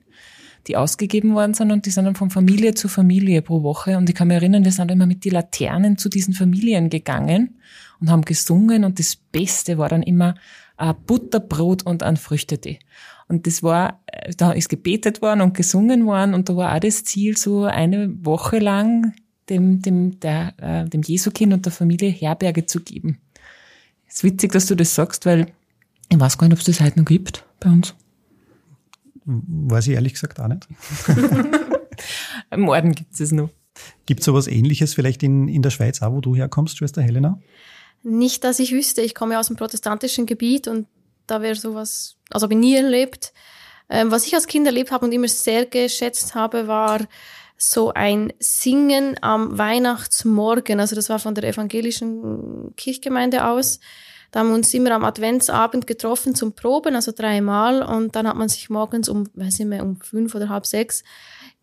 die 0.67 0.77
ausgegeben 0.77 1.35
worden 1.35 1.55
sind 1.55 1.71
und 1.71 1.87
die 1.87 1.91
sind 1.91 2.05
dann 2.05 2.15
von 2.15 2.31
Familie 2.31 2.75
zu 2.75 2.89
Familie 2.89 3.43
pro 3.43 3.63
Woche. 3.63 3.97
Und 3.97 4.09
ich 4.09 4.15
kann 4.15 4.29
mich 4.29 4.37
erinnern, 4.37 4.65
wir 4.65 4.73
sind 4.73 4.91
immer 4.91 5.07
mit 5.07 5.25
die 5.25 5.31
Laternen 5.31 5.99
zu 5.99 6.09
diesen 6.09 6.35
Familien 6.35 6.91
gegangen 6.91 7.59
und 8.01 8.11
haben 8.11 8.23
gesungen 8.23 8.85
und 8.85 8.99
das 8.99 9.17
Beste 9.17 9.79
war 9.79 9.89
dann 9.89 10.03
immer 10.03 10.35
ein 10.77 10.95
Butterbrot 11.07 11.85
und 11.85 12.03
ein 12.03 12.17
Früchtetee. 12.17 12.79
Und 13.29 13.47
das 13.47 13.63
war, 13.63 14.01
da 14.37 14.53
ist 14.53 14.69
gebetet 14.69 15.21
worden 15.21 15.43
und 15.43 15.55
gesungen 15.55 16.07
worden 16.07 16.33
und 16.33 16.49
da 16.49 16.57
war 16.57 16.75
auch 16.75 16.81
das 16.81 17.05
Ziel, 17.05 17.37
so 17.37 17.65
eine 17.65 18.15
Woche 18.25 18.59
lang 18.59 19.13
dem, 19.51 19.83
dem, 19.83 20.21
der, 20.21 20.55
äh, 20.59 20.89
dem 20.89 21.03
Jesukind 21.03 21.53
und 21.53 21.65
der 21.65 21.73
Familie 21.73 22.11
Herberge 22.11 22.67
zu 22.67 22.81
geben. 22.81 23.19
ist 24.07 24.25
witzig, 24.25 24.53
dass 24.53 24.67
du 24.67 24.75
das 24.75 24.95
sagst, 24.95 25.27
weil 25.27 25.53
ich 26.11 26.19
weiß 26.19 26.39
gar 26.39 26.47
nicht, 26.49 26.55
ob 26.55 26.61
es 26.61 26.67
das 26.67 26.81
heute 26.81 26.99
noch 26.99 27.07
gibt 27.07 27.45
bei 27.61 27.71
uns. 27.71 27.95
Weiß 29.25 29.87
ich 29.87 29.95
ehrlich 29.95 30.15
gesagt 30.15 30.41
auch 30.41 30.49
nicht. 30.49 30.67
Im 32.51 32.69
Orden 32.69 32.95
gibt 32.95 33.13
es 33.13 33.21
es 33.21 33.33
noch. 33.33 33.51
Gibt 34.07 34.21
es 34.21 34.27
sowas 34.27 34.47
ähnliches 34.47 34.95
vielleicht 34.95 35.23
in, 35.23 35.49
in 35.49 35.63
der 35.63 35.71
Schweiz 35.71 36.01
auch, 36.03 36.13
wo 36.13 36.21
du 36.21 36.35
herkommst, 36.35 36.79
Schwester 36.79 37.03
Helena? 37.03 37.39
Nicht, 38.03 38.45
dass 38.45 38.59
ich 38.59 38.73
wüsste. 38.73 39.03
Ich 39.03 39.15
komme 39.15 39.35
ja 39.35 39.41
aus 39.41 39.49
einem 39.49 39.57
protestantischen 39.57 40.27
Gebiet 40.27 40.67
und 40.67 40.87
da 41.27 41.43
wäre 41.43 41.57
sowas, 41.57 42.17
also 42.31 42.45
habe 42.45 42.55
ich 42.55 42.61
nie 42.61 42.75
erlebt. 42.75 43.33
Ähm, 43.91 44.11
was 44.11 44.27
ich 44.27 44.35
als 44.35 44.47
Kind 44.47 44.67
erlebt 44.67 44.91
habe 44.91 45.07
und 45.07 45.13
immer 45.13 45.29
sehr 45.29 45.67
geschätzt 45.67 46.35
habe, 46.35 46.67
war 46.67 47.01
so 47.59 47.93
ein 47.93 48.33
Singen 48.39 49.17
am 49.21 49.59
Weihnachtsmorgen. 49.59 50.79
Also 50.79 50.95
das 50.95 51.11
war 51.11 51.19
von 51.19 51.35
der 51.35 51.45
evangelischen 51.45 52.75
Kirchgemeinde 52.77 53.47
aus. 53.47 53.81
Da 54.31 54.41
haben 54.41 54.51
wir 54.51 54.55
uns 54.55 54.73
immer 54.73 54.93
am 54.93 55.05
Adventsabend 55.05 55.87
getroffen 55.87 56.35
zum 56.35 56.53
Proben, 56.53 56.95
also 56.95 57.13
dreimal. 57.13 57.83
Und 57.83 58.15
dann 58.15 58.29
hat 58.29 58.37
man 58.37 58.49
sich 58.49 58.71
morgens 58.71 59.09
um, 59.09 59.29
weiß 59.35 59.59
ich 59.59 59.67
mehr, 59.67 59.83
um 59.83 60.01
fünf 60.01 60.35
oder 60.35 60.49
halb 60.49 60.67
sechs 60.67 61.03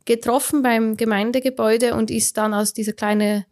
getroffen 0.03 0.61
beim 0.61 0.97
Gemeindegebäude 0.97 1.95
und 1.95 2.11
ist 2.11 2.37
dann 2.37 2.53
aus 2.53 2.73
dieser 2.73 2.93
kleine 2.93 3.45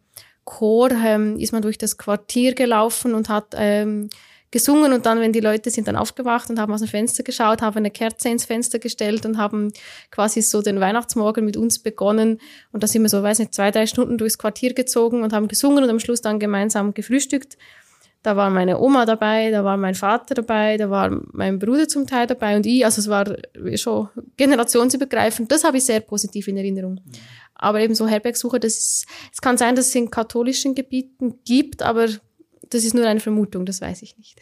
Chor, 0.44 0.90
ähm, 0.90 1.38
ist 1.38 1.52
man 1.52 1.62
durch 1.62 1.78
das 1.78 1.96
Quartier 1.96 2.54
gelaufen 2.54 3.14
und 3.14 3.28
hat 3.30 3.54
ähm, 3.56 4.10
gesungen 4.54 4.92
und 4.92 5.04
dann, 5.04 5.18
wenn 5.18 5.32
die 5.32 5.40
Leute 5.40 5.68
sind 5.68 5.88
dann 5.88 5.96
aufgewacht 5.96 6.48
und 6.48 6.60
haben 6.60 6.72
aus 6.72 6.80
dem 6.80 6.88
Fenster 6.88 7.24
geschaut, 7.24 7.60
haben 7.60 7.76
eine 7.76 7.90
Kerze 7.90 8.28
ins 8.28 8.44
Fenster 8.44 8.78
gestellt 8.78 9.26
und 9.26 9.36
haben 9.36 9.72
quasi 10.12 10.42
so 10.42 10.62
den 10.62 10.78
Weihnachtsmorgen 10.78 11.44
mit 11.44 11.56
uns 11.56 11.80
begonnen 11.80 12.38
und 12.70 12.80
da 12.84 12.86
sind 12.86 13.02
wir 13.02 13.08
so, 13.08 13.20
weiß 13.20 13.40
nicht, 13.40 13.52
zwei, 13.52 13.72
drei 13.72 13.86
Stunden 13.86 14.16
durchs 14.16 14.38
Quartier 14.38 14.72
gezogen 14.72 15.24
und 15.24 15.32
haben 15.32 15.48
gesungen 15.48 15.82
und 15.82 15.90
am 15.90 15.98
Schluss 15.98 16.20
dann 16.20 16.38
gemeinsam 16.38 16.94
gefrühstückt. 16.94 17.58
Da 18.22 18.36
war 18.36 18.48
meine 18.48 18.78
Oma 18.78 19.06
dabei, 19.06 19.50
da 19.50 19.64
war 19.64 19.76
mein 19.76 19.96
Vater 19.96 20.36
dabei, 20.36 20.76
da 20.76 20.88
war 20.88 21.10
mein 21.32 21.58
Bruder 21.58 21.88
zum 21.88 22.06
Teil 22.06 22.28
dabei 22.28 22.54
und 22.56 22.64
ich. 22.64 22.84
Also 22.84 23.00
es 23.00 23.08
war 23.08 23.24
schon 23.74 24.08
generationsübergreifend. 24.36 25.50
Das 25.50 25.64
habe 25.64 25.78
ich 25.78 25.84
sehr 25.84 26.00
positiv 26.00 26.46
in 26.46 26.56
Erinnerung. 26.56 27.00
Aber 27.54 27.80
eben 27.80 27.94
so 27.94 28.06
Herbergsuche, 28.06 28.60
das 28.60 28.78
ist, 28.78 29.06
es 29.32 29.40
kann 29.42 29.58
sein, 29.58 29.74
dass 29.74 29.88
es 29.88 29.94
in 29.96 30.10
katholischen 30.10 30.74
Gebieten 30.74 31.40
gibt, 31.44 31.82
aber 31.82 32.06
das 32.74 32.84
ist 32.84 32.94
nur 32.94 33.06
eine 33.06 33.20
Vermutung, 33.20 33.64
das 33.64 33.80
weiß 33.80 34.02
ich 34.02 34.16
nicht. 34.18 34.40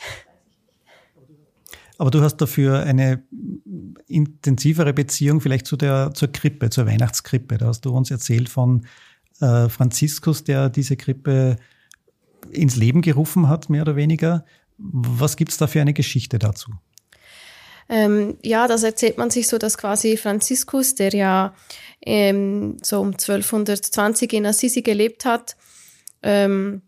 Aber 1.98 2.10
du 2.10 2.22
hast 2.22 2.38
dafür 2.38 2.80
eine 2.80 3.22
intensivere 4.08 4.92
Beziehung 4.92 5.40
vielleicht 5.40 5.66
zu 5.66 5.76
der, 5.76 6.12
zur 6.14 6.32
Krippe, 6.32 6.70
zur 6.70 6.86
Weihnachtskrippe. 6.86 7.58
Da 7.58 7.66
hast 7.66 7.82
du 7.82 7.94
uns 7.94 8.10
erzählt 8.10 8.48
von 8.48 8.86
äh, 9.40 9.68
Franziskus, 9.68 10.42
der 10.44 10.70
diese 10.70 10.96
Krippe 10.96 11.56
ins 12.50 12.76
Leben 12.76 13.02
gerufen 13.02 13.48
hat, 13.48 13.70
mehr 13.70 13.82
oder 13.82 13.94
weniger. 13.94 14.44
Was 14.78 15.36
gibt's 15.36 15.58
da 15.58 15.66
für 15.66 15.80
eine 15.80 15.92
Geschichte 15.92 16.38
dazu? 16.38 16.72
Ähm, 17.88 18.38
ja, 18.42 18.66
das 18.68 18.82
erzählt 18.82 19.18
man 19.18 19.30
sich 19.30 19.46
so, 19.46 19.58
dass 19.58 19.76
quasi 19.76 20.16
Franziskus, 20.16 20.94
der 20.94 21.10
ja 21.10 21.54
ähm, 22.00 22.78
so 22.82 23.00
um 23.00 23.08
1220 23.08 24.32
in 24.32 24.46
Assisi 24.46 24.82
gelebt 24.82 25.24
hat, 25.24 25.56
ähm, 26.22 26.82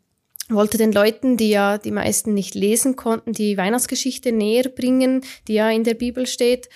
wollte 0.48 0.76
den 0.76 0.92
Leuten, 0.92 1.36
die 1.36 1.48
ja 1.48 1.78
die 1.78 1.90
meisten 1.90 2.34
nicht 2.34 2.54
lesen 2.54 2.96
konnten, 2.96 3.32
die 3.32 3.56
Weihnachtsgeschichte 3.56 4.32
näher 4.32 4.68
bringen, 4.68 5.22
die 5.48 5.54
ja 5.54 5.70
in 5.70 5.84
der 5.84 5.94
Bibel 5.94 6.26
steht. 6.26 6.68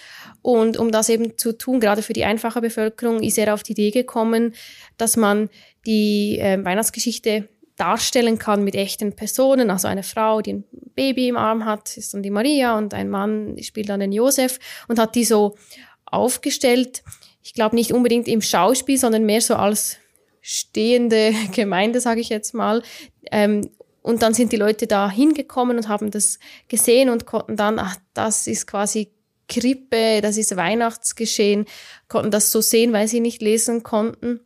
Und 0.42 0.78
um 0.78 0.90
das 0.90 1.08
eben 1.08 1.36
zu 1.36 1.56
tun, 1.56 1.80
gerade 1.80 2.02
für 2.02 2.14
die 2.14 2.24
einfache 2.24 2.60
Bevölkerung, 2.60 3.22
ist 3.22 3.38
er 3.38 3.52
auf 3.52 3.62
die 3.62 3.72
Idee 3.72 3.90
gekommen, 3.90 4.54
dass 4.96 5.16
man 5.16 5.50
die 5.86 6.38
äh, 6.38 6.64
Weihnachtsgeschichte 6.64 7.48
darstellen 7.76 8.38
kann 8.38 8.64
mit 8.64 8.74
echten 8.74 9.14
Personen. 9.14 9.70
Also 9.70 9.88
eine 9.88 10.02
Frau, 10.02 10.40
die 10.40 10.54
ein 10.54 10.64
Baby 10.94 11.28
im 11.28 11.36
Arm 11.36 11.64
hat, 11.64 11.96
ist 11.96 12.12
dann 12.12 12.22
die 12.22 12.30
Maria 12.30 12.76
und 12.76 12.92
ein 12.92 13.08
Mann 13.08 13.56
spielt 13.62 13.88
dann 13.88 14.00
den 14.00 14.12
Josef 14.12 14.58
und 14.88 14.98
hat 14.98 15.14
die 15.14 15.24
so 15.24 15.56
aufgestellt. 16.04 17.02
Ich 17.42 17.54
glaube 17.54 17.76
nicht 17.76 17.92
unbedingt 17.92 18.28
im 18.28 18.42
Schauspiel, 18.42 18.98
sondern 18.98 19.24
mehr 19.24 19.40
so 19.40 19.54
als 19.54 19.98
stehende 20.48 21.34
Gemeinde, 21.54 22.00
sage 22.00 22.20
ich 22.20 22.30
jetzt 22.30 22.54
mal. 22.54 22.82
Ähm, 23.30 23.68
und 24.00 24.22
dann 24.22 24.32
sind 24.32 24.52
die 24.52 24.56
Leute 24.56 24.86
da 24.86 25.10
hingekommen 25.10 25.76
und 25.76 25.88
haben 25.88 26.10
das 26.10 26.38
gesehen 26.68 27.10
und 27.10 27.26
konnten 27.26 27.56
dann, 27.56 27.78
ach, 27.78 27.96
das 28.14 28.46
ist 28.46 28.66
quasi 28.66 29.10
Krippe, 29.48 30.20
das 30.22 30.38
ist 30.38 30.56
Weihnachtsgeschehen, 30.56 31.66
konnten 32.08 32.30
das 32.30 32.50
so 32.50 32.62
sehen, 32.62 32.94
weil 32.94 33.08
sie 33.08 33.20
nicht 33.20 33.42
lesen 33.42 33.82
konnten. 33.82 34.40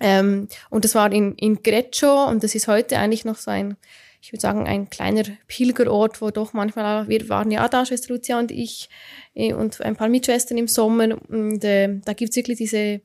Ähm, 0.00 0.48
und 0.70 0.86
das 0.86 0.94
war 0.94 1.12
in, 1.12 1.34
in 1.34 1.62
Greccio 1.62 2.24
und 2.24 2.42
das 2.42 2.54
ist 2.54 2.66
heute 2.66 2.98
eigentlich 2.98 3.26
noch 3.26 3.36
so 3.36 3.50
ein, 3.50 3.76
ich 4.22 4.32
würde 4.32 4.40
sagen, 4.40 4.66
ein 4.66 4.88
kleiner 4.88 5.24
Pilgerort, 5.46 6.22
wo 6.22 6.30
doch 6.30 6.54
manchmal, 6.54 7.06
wir 7.08 7.28
waren 7.28 7.50
ja 7.50 7.68
da, 7.68 7.84
Schwester 7.84 8.14
Lucia 8.14 8.38
und 8.38 8.50
ich 8.50 8.88
äh, 9.34 9.52
und 9.52 9.82
ein 9.82 9.96
paar 9.96 10.08
Mitschwestern 10.08 10.56
im 10.56 10.68
Sommer 10.68 11.18
und 11.28 11.62
äh, 11.64 12.00
da 12.04 12.14
gibt's 12.14 12.36
wirklich 12.36 12.56
diese 12.56 13.02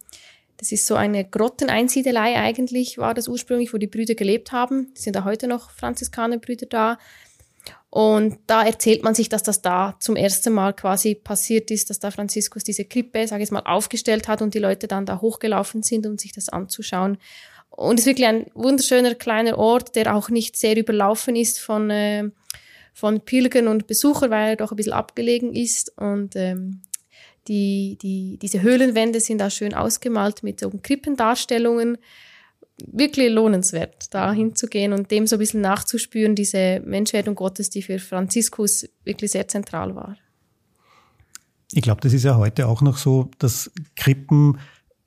das 0.59 0.73
ist 0.73 0.85
so 0.85 0.95
eine 0.95 1.23
Grotteneinsiedelei 1.23 2.35
eigentlich, 2.35 2.97
war 2.97 3.13
das 3.13 3.29
ursprünglich, 3.29 3.73
wo 3.73 3.77
die 3.77 3.87
Brüder 3.87 4.13
gelebt 4.13 4.51
haben. 4.51 4.91
Es 4.93 5.03
sind 5.03 5.15
da 5.15 5.23
heute 5.23 5.47
noch 5.47 5.71
Franziskanerbrüder 5.71 6.65
da. 6.65 6.97
Und 7.89 8.37
da 8.45 8.63
erzählt 8.63 9.01
man 9.03 9.15
sich, 9.15 9.29
dass 9.29 9.41
das 9.41 9.61
da 9.61 9.95
zum 9.99 10.15
ersten 10.15 10.53
Mal 10.53 10.73
quasi 10.73 11.15
passiert 11.15 11.71
ist, 11.71 11.89
dass 11.89 11.99
da 11.99 12.11
Franziskus 12.11 12.63
diese 12.63 12.85
Krippe, 12.85 13.25
sage 13.25 13.43
ich 13.43 13.51
mal, 13.51 13.61
aufgestellt 13.61 14.27
hat 14.27 14.41
und 14.41 14.53
die 14.53 14.59
Leute 14.59 14.87
dann 14.87 15.05
da 15.05 15.21
hochgelaufen 15.21 15.81
sind, 15.81 16.05
um 16.05 16.17
sich 16.17 16.33
das 16.33 16.49
anzuschauen. 16.49 17.17
Und 17.69 17.97
es 17.97 18.01
ist 18.01 18.07
wirklich 18.07 18.27
ein 18.27 18.47
wunderschöner 18.53 19.15
kleiner 19.15 19.57
Ort, 19.57 19.95
der 19.95 20.13
auch 20.13 20.29
nicht 20.29 20.57
sehr 20.57 20.75
überlaufen 20.75 21.37
ist 21.37 21.59
von, 21.59 21.89
äh, 21.89 22.29
von 22.93 23.21
Pilgern 23.21 23.69
und 23.69 23.87
Besuchern, 23.87 24.29
weil 24.29 24.49
er 24.49 24.55
doch 24.57 24.71
ein 24.71 24.75
bisschen 24.75 24.93
abgelegen 24.93 25.55
ist. 25.55 25.97
Und 25.97 26.35
ähm, 26.35 26.81
die, 27.49 27.97
die, 28.01 28.37
diese 28.39 28.61
Höhlenwände 28.61 29.19
sind 29.19 29.39
da 29.39 29.49
schön 29.49 29.73
ausgemalt 29.73 30.43
mit 30.43 30.59
so 30.59 30.69
Krippendarstellungen. 30.69 31.97
Wirklich 32.85 33.29
lohnenswert, 33.29 34.13
da 34.13 34.31
hinzugehen 34.31 34.93
und 34.93 35.11
dem 35.11 35.27
so 35.27 35.35
ein 35.35 35.39
bisschen 35.39 35.59
nachzuspüren, 35.59 36.35
diese 36.35 36.79
Menschwerdung 36.85 37.35
Gottes, 37.35 37.69
die 37.69 37.81
für 37.81 37.99
Franziskus 37.99 38.87
wirklich 39.03 39.31
sehr 39.31 39.49
zentral 39.49 39.95
war. 39.95 40.15
Ich 41.73 41.81
glaube, 41.81 41.99
das 41.99 42.13
ist 42.13 42.23
ja 42.23 42.37
heute 42.37 42.67
auch 42.67 42.81
noch 42.81 42.97
so, 42.97 43.29
dass 43.37 43.69
Krippen 43.97 44.59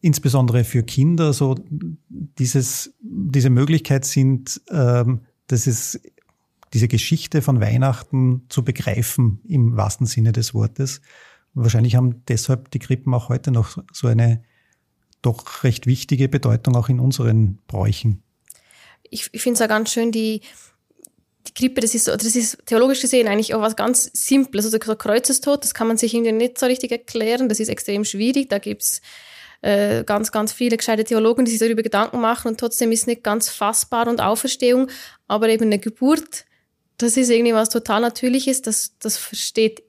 insbesondere 0.02 0.64
für 0.64 0.82
Kinder 0.82 1.32
so 1.32 1.54
dieses, 1.70 2.92
diese 3.00 3.48
Möglichkeit 3.48 4.04
sind, 4.04 4.60
ähm, 4.70 5.22
dass 5.46 5.66
es 5.66 6.00
diese 6.74 6.88
Geschichte 6.88 7.40
von 7.40 7.60
Weihnachten 7.60 8.42
zu 8.48 8.64
begreifen 8.64 9.40
im 9.46 9.76
wahrsten 9.76 10.06
Sinne 10.06 10.32
des 10.32 10.54
Wortes. 10.54 11.00
Wahrscheinlich 11.54 11.96
haben 11.96 12.24
deshalb 12.28 12.70
die 12.70 12.78
Krippen 12.78 13.12
auch 13.14 13.28
heute 13.28 13.50
noch 13.50 13.78
so 13.92 14.06
eine 14.08 14.42
doch 15.20 15.64
recht 15.64 15.86
wichtige 15.86 16.28
Bedeutung 16.28 16.76
auch 16.76 16.88
in 16.88 17.00
unseren 17.00 17.58
Bräuchen. 17.68 18.22
Ich, 19.10 19.28
ich 19.32 19.42
finde 19.42 19.56
es 19.56 19.62
auch 19.62 19.68
ganz 19.68 19.92
schön, 19.92 20.10
die, 20.10 20.40
die 21.46 21.54
Krippe, 21.54 21.80
das 21.80 21.94
ist, 21.94 22.08
das 22.08 22.24
ist 22.36 22.58
theologisch 22.66 23.00
gesehen 23.00 23.28
eigentlich 23.28 23.54
auch 23.54 23.60
was 23.60 23.76
ganz 23.76 24.10
Simples. 24.12 24.64
Also 24.64 24.78
so 24.84 24.96
Kreuzestod, 24.96 25.62
das 25.62 25.74
kann 25.74 25.86
man 25.86 25.96
sich 25.96 26.14
irgendwie 26.14 26.32
nicht 26.32 26.58
so 26.58 26.66
richtig 26.66 26.90
erklären. 26.90 27.48
Das 27.48 27.60
ist 27.60 27.68
extrem 27.68 28.04
schwierig. 28.04 28.48
Da 28.48 28.58
gibt's 28.58 29.00
äh, 29.60 30.02
ganz, 30.04 30.32
ganz 30.32 30.52
viele 30.52 30.76
gescheite 30.76 31.04
Theologen, 31.04 31.44
die 31.44 31.50
sich 31.52 31.60
darüber 31.60 31.82
Gedanken 31.82 32.20
machen 32.20 32.48
und 32.48 32.58
trotzdem 32.58 32.90
ist 32.90 33.06
nicht 33.06 33.22
ganz 33.22 33.48
fassbar 33.48 34.08
und 34.08 34.20
Auferstehung. 34.20 34.88
Aber 35.28 35.48
eben 35.48 35.64
eine 35.64 35.78
Geburt, 35.78 36.46
das 36.98 37.16
ist 37.16 37.30
irgendwie 37.30 37.54
was 37.54 37.68
total 37.68 38.00
Natürliches. 38.00 38.62
Das, 38.62 38.98
das 38.98 39.16
versteht 39.16 39.82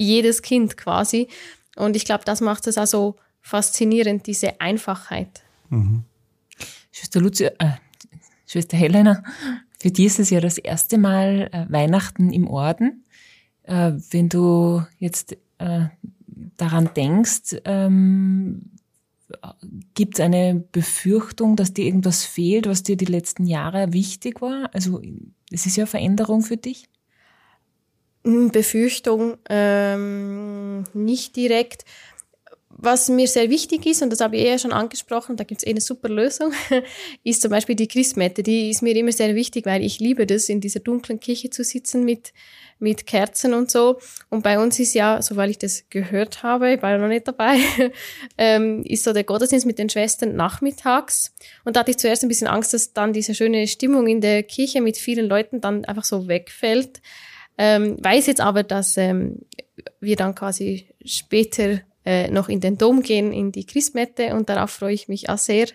jedes 0.00 0.42
Kind 0.42 0.76
quasi. 0.76 1.28
Und 1.76 1.96
ich 1.96 2.04
glaube, 2.04 2.24
das 2.24 2.40
macht 2.40 2.66
es 2.66 2.78
also 2.78 3.16
faszinierend, 3.40 4.26
diese 4.26 4.60
Einfachheit. 4.60 5.42
Mhm. 5.68 6.04
Schwester 6.90 7.20
Lucia, 7.20 7.50
äh, 7.58 7.72
Schwester 8.46 8.76
Helena, 8.76 9.22
für 9.78 9.90
dich 9.90 10.06
ist 10.06 10.18
es 10.18 10.30
ja 10.30 10.40
das 10.40 10.58
erste 10.58 10.98
Mal 10.98 11.48
äh, 11.52 11.66
Weihnachten 11.72 12.32
im 12.32 12.48
Orden. 12.48 13.04
Äh, 13.62 13.92
wenn 14.10 14.28
du 14.28 14.84
jetzt 14.98 15.36
äh, 15.58 15.86
daran 16.56 16.90
denkst, 16.94 17.56
ähm, 17.64 18.62
gibt 19.94 20.14
es 20.14 20.20
eine 20.20 20.64
Befürchtung, 20.72 21.56
dass 21.56 21.72
dir 21.72 21.84
irgendwas 21.84 22.24
fehlt, 22.24 22.66
was 22.66 22.82
dir 22.82 22.96
die 22.96 23.04
letzten 23.04 23.46
Jahre 23.46 23.92
wichtig 23.92 24.42
war? 24.42 24.70
Also 24.74 25.00
es 25.50 25.66
ist 25.66 25.76
ja 25.76 25.86
Veränderung 25.86 26.42
für 26.42 26.56
dich. 26.56 26.88
Hm, 28.24 28.50
Befürchtung 28.50 29.38
ähm, 29.48 30.84
nicht 30.92 31.36
direkt. 31.36 31.84
Was 32.82 33.10
mir 33.10 33.26
sehr 33.28 33.50
wichtig 33.50 33.84
ist, 33.84 34.00
und 34.00 34.10
das 34.10 34.20
habe 34.20 34.36
ich 34.36 34.44
eher 34.44 34.58
schon 34.58 34.72
angesprochen, 34.72 35.36
da 35.36 35.44
gibt 35.44 35.60
es 35.60 35.66
eh 35.66 35.70
eine 35.70 35.82
super 35.82 36.08
Lösung, 36.08 36.52
ist 37.24 37.42
zum 37.42 37.50
Beispiel 37.50 37.76
die 37.76 37.88
Christmette. 37.88 38.42
Die 38.42 38.70
ist 38.70 38.80
mir 38.80 38.96
immer 38.96 39.12
sehr 39.12 39.34
wichtig, 39.34 39.66
weil 39.66 39.84
ich 39.84 40.00
liebe 40.00 40.26
das, 40.26 40.48
in 40.48 40.62
dieser 40.62 40.80
dunklen 40.80 41.20
Kirche 41.20 41.50
zu 41.50 41.62
sitzen 41.62 42.06
mit, 42.06 42.32
mit 42.78 43.06
Kerzen 43.06 43.52
und 43.52 43.70
so. 43.70 43.98
Und 44.30 44.42
bei 44.42 44.58
uns 44.58 44.78
ist 44.78 44.94
ja, 44.94 45.20
soweit 45.20 45.50
ich 45.50 45.58
das 45.58 45.84
gehört 45.90 46.42
habe, 46.42 46.74
ich 46.74 46.82
war 46.82 46.92
ja 46.92 46.98
noch 46.98 47.08
nicht 47.08 47.28
dabei, 47.28 47.58
ähm, 48.38 48.82
ist 48.84 49.04
so 49.04 49.12
der 49.12 49.24
Gottesdienst 49.24 49.66
mit 49.66 49.78
den 49.78 49.90
Schwestern 49.90 50.34
nachmittags. 50.34 51.34
Und 51.64 51.76
da 51.76 51.80
hatte 51.80 51.90
ich 51.90 51.98
zuerst 51.98 52.22
ein 52.22 52.28
bisschen 52.28 52.48
Angst, 52.48 52.72
dass 52.72 52.94
dann 52.94 53.12
diese 53.12 53.34
schöne 53.34 53.66
Stimmung 53.66 54.06
in 54.06 54.22
der 54.22 54.42
Kirche 54.42 54.80
mit 54.80 54.96
vielen 54.96 55.26
Leuten 55.26 55.60
dann 55.60 55.84
einfach 55.84 56.04
so 56.04 56.28
wegfällt. 56.28 57.00
Ähm, 57.58 57.96
weiß 58.02 58.26
jetzt 58.26 58.40
aber, 58.40 58.62
dass 58.62 58.96
ähm, 58.96 59.40
wir 60.00 60.16
dann 60.16 60.34
quasi 60.34 60.86
später 61.04 61.80
äh, 62.04 62.30
noch 62.30 62.48
in 62.48 62.60
den 62.60 62.78
Dom 62.78 63.02
gehen, 63.02 63.32
in 63.32 63.52
die 63.52 63.66
Christmette 63.66 64.34
und 64.34 64.48
darauf 64.48 64.70
freue 64.70 64.94
ich 64.94 65.08
mich 65.08 65.28
auch 65.28 65.38
sehr. 65.38 65.66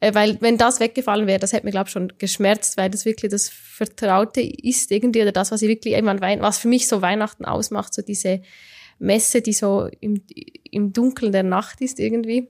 Äh, 0.00 0.14
weil 0.14 0.40
wenn 0.40 0.58
das 0.58 0.80
weggefallen 0.80 1.26
wäre, 1.26 1.38
das 1.38 1.52
hätte 1.52 1.64
mir, 1.64 1.72
glaube 1.72 1.88
ich, 1.88 1.92
schon 1.92 2.12
geschmerzt, 2.18 2.76
weil 2.76 2.90
das 2.90 3.04
wirklich 3.04 3.30
das 3.30 3.48
Vertraute 3.48 4.42
ist 4.42 4.90
irgendwie 4.90 5.22
oder 5.22 5.32
das, 5.32 5.50
was 5.50 5.62
ich 5.62 5.68
wirklich 5.68 5.94
irgendwann 5.94 6.20
Wein 6.20 6.42
was 6.42 6.58
für 6.58 6.68
mich 6.68 6.88
so 6.88 7.00
Weihnachten 7.00 7.44
ausmacht, 7.44 7.94
so 7.94 8.02
diese 8.02 8.42
Messe, 8.98 9.40
die 9.40 9.52
so 9.52 9.88
im, 10.00 10.22
im 10.70 10.92
Dunkeln 10.92 11.32
der 11.32 11.42
Nacht 11.42 11.80
ist 11.80 11.98
irgendwie. 11.98 12.48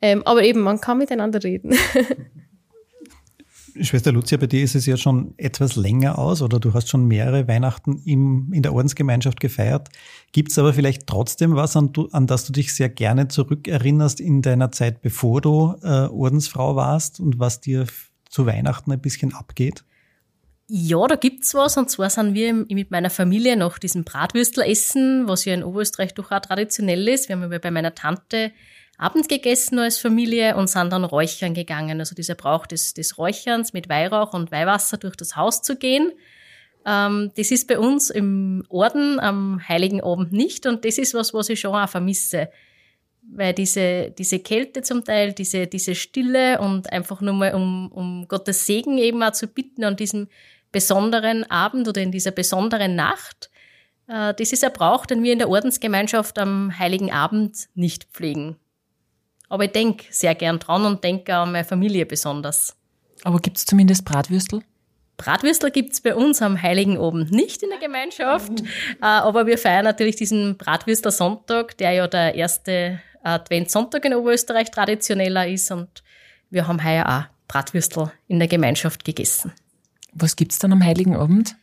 Ähm, 0.00 0.22
aber 0.26 0.42
eben, 0.42 0.60
man 0.60 0.80
kann 0.80 0.98
miteinander 0.98 1.42
reden. 1.42 1.76
Schwester 3.80 4.12
Lucia, 4.12 4.38
bei 4.38 4.46
dir 4.46 4.62
ist 4.62 4.74
es 4.74 4.86
ja 4.86 4.96
schon 4.96 5.34
etwas 5.36 5.76
länger 5.76 6.18
aus 6.18 6.42
oder 6.42 6.58
du 6.58 6.74
hast 6.74 6.88
schon 6.88 7.06
mehrere 7.06 7.48
Weihnachten 7.48 8.00
im, 8.04 8.52
in 8.52 8.62
der 8.62 8.72
Ordensgemeinschaft 8.72 9.40
gefeiert. 9.40 9.88
Gibt 10.32 10.50
es 10.50 10.58
aber 10.58 10.72
vielleicht 10.72 11.06
trotzdem 11.06 11.54
was, 11.54 11.76
an, 11.76 11.92
an, 12.12 12.26
das 12.26 12.44
du 12.44 12.52
dich 12.52 12.74
sehr 12.74 12.88
gerne 12.88 13.28
zurückerinnerst 13.28 14.20
in 14.20 14.42
deiner 14.42 14.72
Zeit, 14.72 15.02
bevor 15.02 15.40
du 15.40 15.74
äh, 15.82 16.06
Ordensfrau 16.06 16.76
warst 16.76 17.20
und 17.20 17.38
was 17.38 17.60
dir 17.60 17.86
zu 18.28 18.46
Weihnachten 18.46 18.92
ein 18.92 19.00
bisschen 19.00 19.34
abgeht? 19.34 19.84
Ja, 20.70 21.06
da 21.06 21.16
gibt's 21.16 21.54
was. 21.54 21.78
Und 21.78 21.90
zwar 21.90 22.10
sind 22.10 22.34
wir 22.34 22.52
mit 22.52 22.90
meiner 22.90 23.08
Familie 23.08 23.56
nach 23.56 23.78
diesem 23.78 24.04
Bratwürstel 24.04 24.64
essen, 24.64 25.26
was 25.26 25.46
ja 25.46 25.54
in 25.54 25.64
Oberösterreich 25.64 26.12
doch 26.12 26.30
auch 26.30 26.40
traditionell 26.40 27.08
ist. 27.08 27.28
Wir 27.28 27.36
haben 27.36 27.50
ja 27.50 27.58
bei 27.58 27.70
meiner 27.70 27.94
Tante 27.94 28.52
Abend 28.98 29.28
gegessen 29.28 29.78
als 29.78 29.98
Familie 29.98 30.56
und 30.56 30.68
sind 30.68 30.92
dann 30.92 31.04
räuchern 31.04 31.54
gegangen. 31.54 32.00
Also 32.00 32.16
dieser 32.16 32.34
Brauch 32.34 32.66
des, 32.66 32.94
des 32.94 33.16
Räucherns 33.16 33.72
mit 33.72 33.88
Weihrauch 33.88 34.34
und 34.34 34.50
Weihwasser 34.50 34.96
durch 34.98 35.14
das 35.16 35.36
Haus 35.36 35.62
zu 35.62 35.76
gehen. 35.76 36.12
Ähm, 36.84 37.30
das 37.36 37.52
ist 37.52 37.68
bei 37.68 37.78
uns 37.78 38.10
im 38.10 38.64
Orden 38.68 39.20
am 39.20 39.66
Heiligen 39.68 40.02
Abend 40.02 40.32
nicht 40.32 40.66
und 40.66 40.84
das 40.84 40.98
ist 40.98 41.14
was, 41.14 41.32
was 41.32 41.48
ich 41.48 41.60
schon 41.60 41.74
auch 41.74 41.88
vermisse. 41.88 42.50
Weil 43.30 43.52
diese, 43.52 44.10
diese 44.10 44.40
Kälte 44.40 44.82
zum 44.82 45.04
Teil, 45.04 45.32
diese, 45.32 45.66
diese 45.66 45.94
Stille 45.94 46.60
und 46.60 46.92
einfach 46.92 47.20
nur 47.20 47.34
mal 47.34 47.54
um, 47.54 47.92
um 47.92 48.26
Gottes 48.26 48.66
Segen 48.66 48.98
eben 48.98 49.22
auch 49.22 49.32
zu 49.32 49.46
bitten 49.46 49.84
an 49.84 49.96
diesem 49.96 50.28
besonderen 50.72 51.48
Abend 51.50 51.86
oder 51.86 52.00
in 52.00 52.10
dieser 52.10 52.32
besonderen 52.32 52.96
Nacht, 52.96 53.50
äh, 54.08 54.34
das 54.34 54.52
ist 54.52 54.64
ein 54.64 54.72
Brauch, 54.72 55.06
den 55.06 55.22
wir 55.22 55.32
in 55.32 55.38
der 55.38 55.50
Ordensgemeinschaft 55.50 56.38
am 56.38 56.76
Heiligen 56.76 57.12
Abend 57.12 57.68
nicht 57.74 58.04
pflegen. 58.04 58.56
Aber 59.48 59.64
ich 59.64 59.72
denke 59.72 60.06
sehr 60.10 60.34
gern 60.34 60.58
dran 60.58 60.84
und 60.84 61.02
denke 61.02 61.34
an 61.34 61.52
meine 61.52 61.64
Familie 61.64 62.06
besonders. 62.06 62.76
Aber 63.24 63.38
gibt 63.38 63.56
es 63.56 63.64
zumindest 63.64 64.04
Bratwürstel? 64.04 64.62
Bratwürstel 65.16 65.70
gibt 65.70 65.92
es 65.92 66.00
bei 66.00 66.14
uns 66.14 66.40
am 66.42 66.62
Heiligen 66.62 66.96
Abend 66.96 67.32
nicht 67.32 67.62
in 67.62 67.70
der 67.70 67.78
Gemeinschaft, 67.78 68.52
äh, 69.02 69.04
aber 69.04 69.46
wir 69.46 69.58
feiern 69.58 69.84
natürlich 69.84 70.16
diesen 70.16 70.56
Bratwürstel 70.56 71.10
Sonntag, 71.10 71.76
der 71.78 71.90
ja 71.92 72.06
der 72.06 72.34
erste 72.36 73.00
Adventssonntag 73.24 74.04
in 74.04 74.14
Oberösterreich 74.14 74.70
traditioneller 74.70 75.48
ist 75.48 75.70
und 75.72 76.04
wir 76.50 76.68
haben 76.68 76.84
heuer 76.84 77.06
auch 77.06 77.48
Bratwürstel 77.48 78.12
in 78.28 78.38
der 78.38 78.48
Gemeinschaft 78.48 79.04
gegessen. 79.04 79.52
Was 80.12 80.36
gibt's 80.36 80.58
dann 80.58 80.72
am 80.72 80.84
Heiligen 80.84 81.16
Abend? 81.16 81.56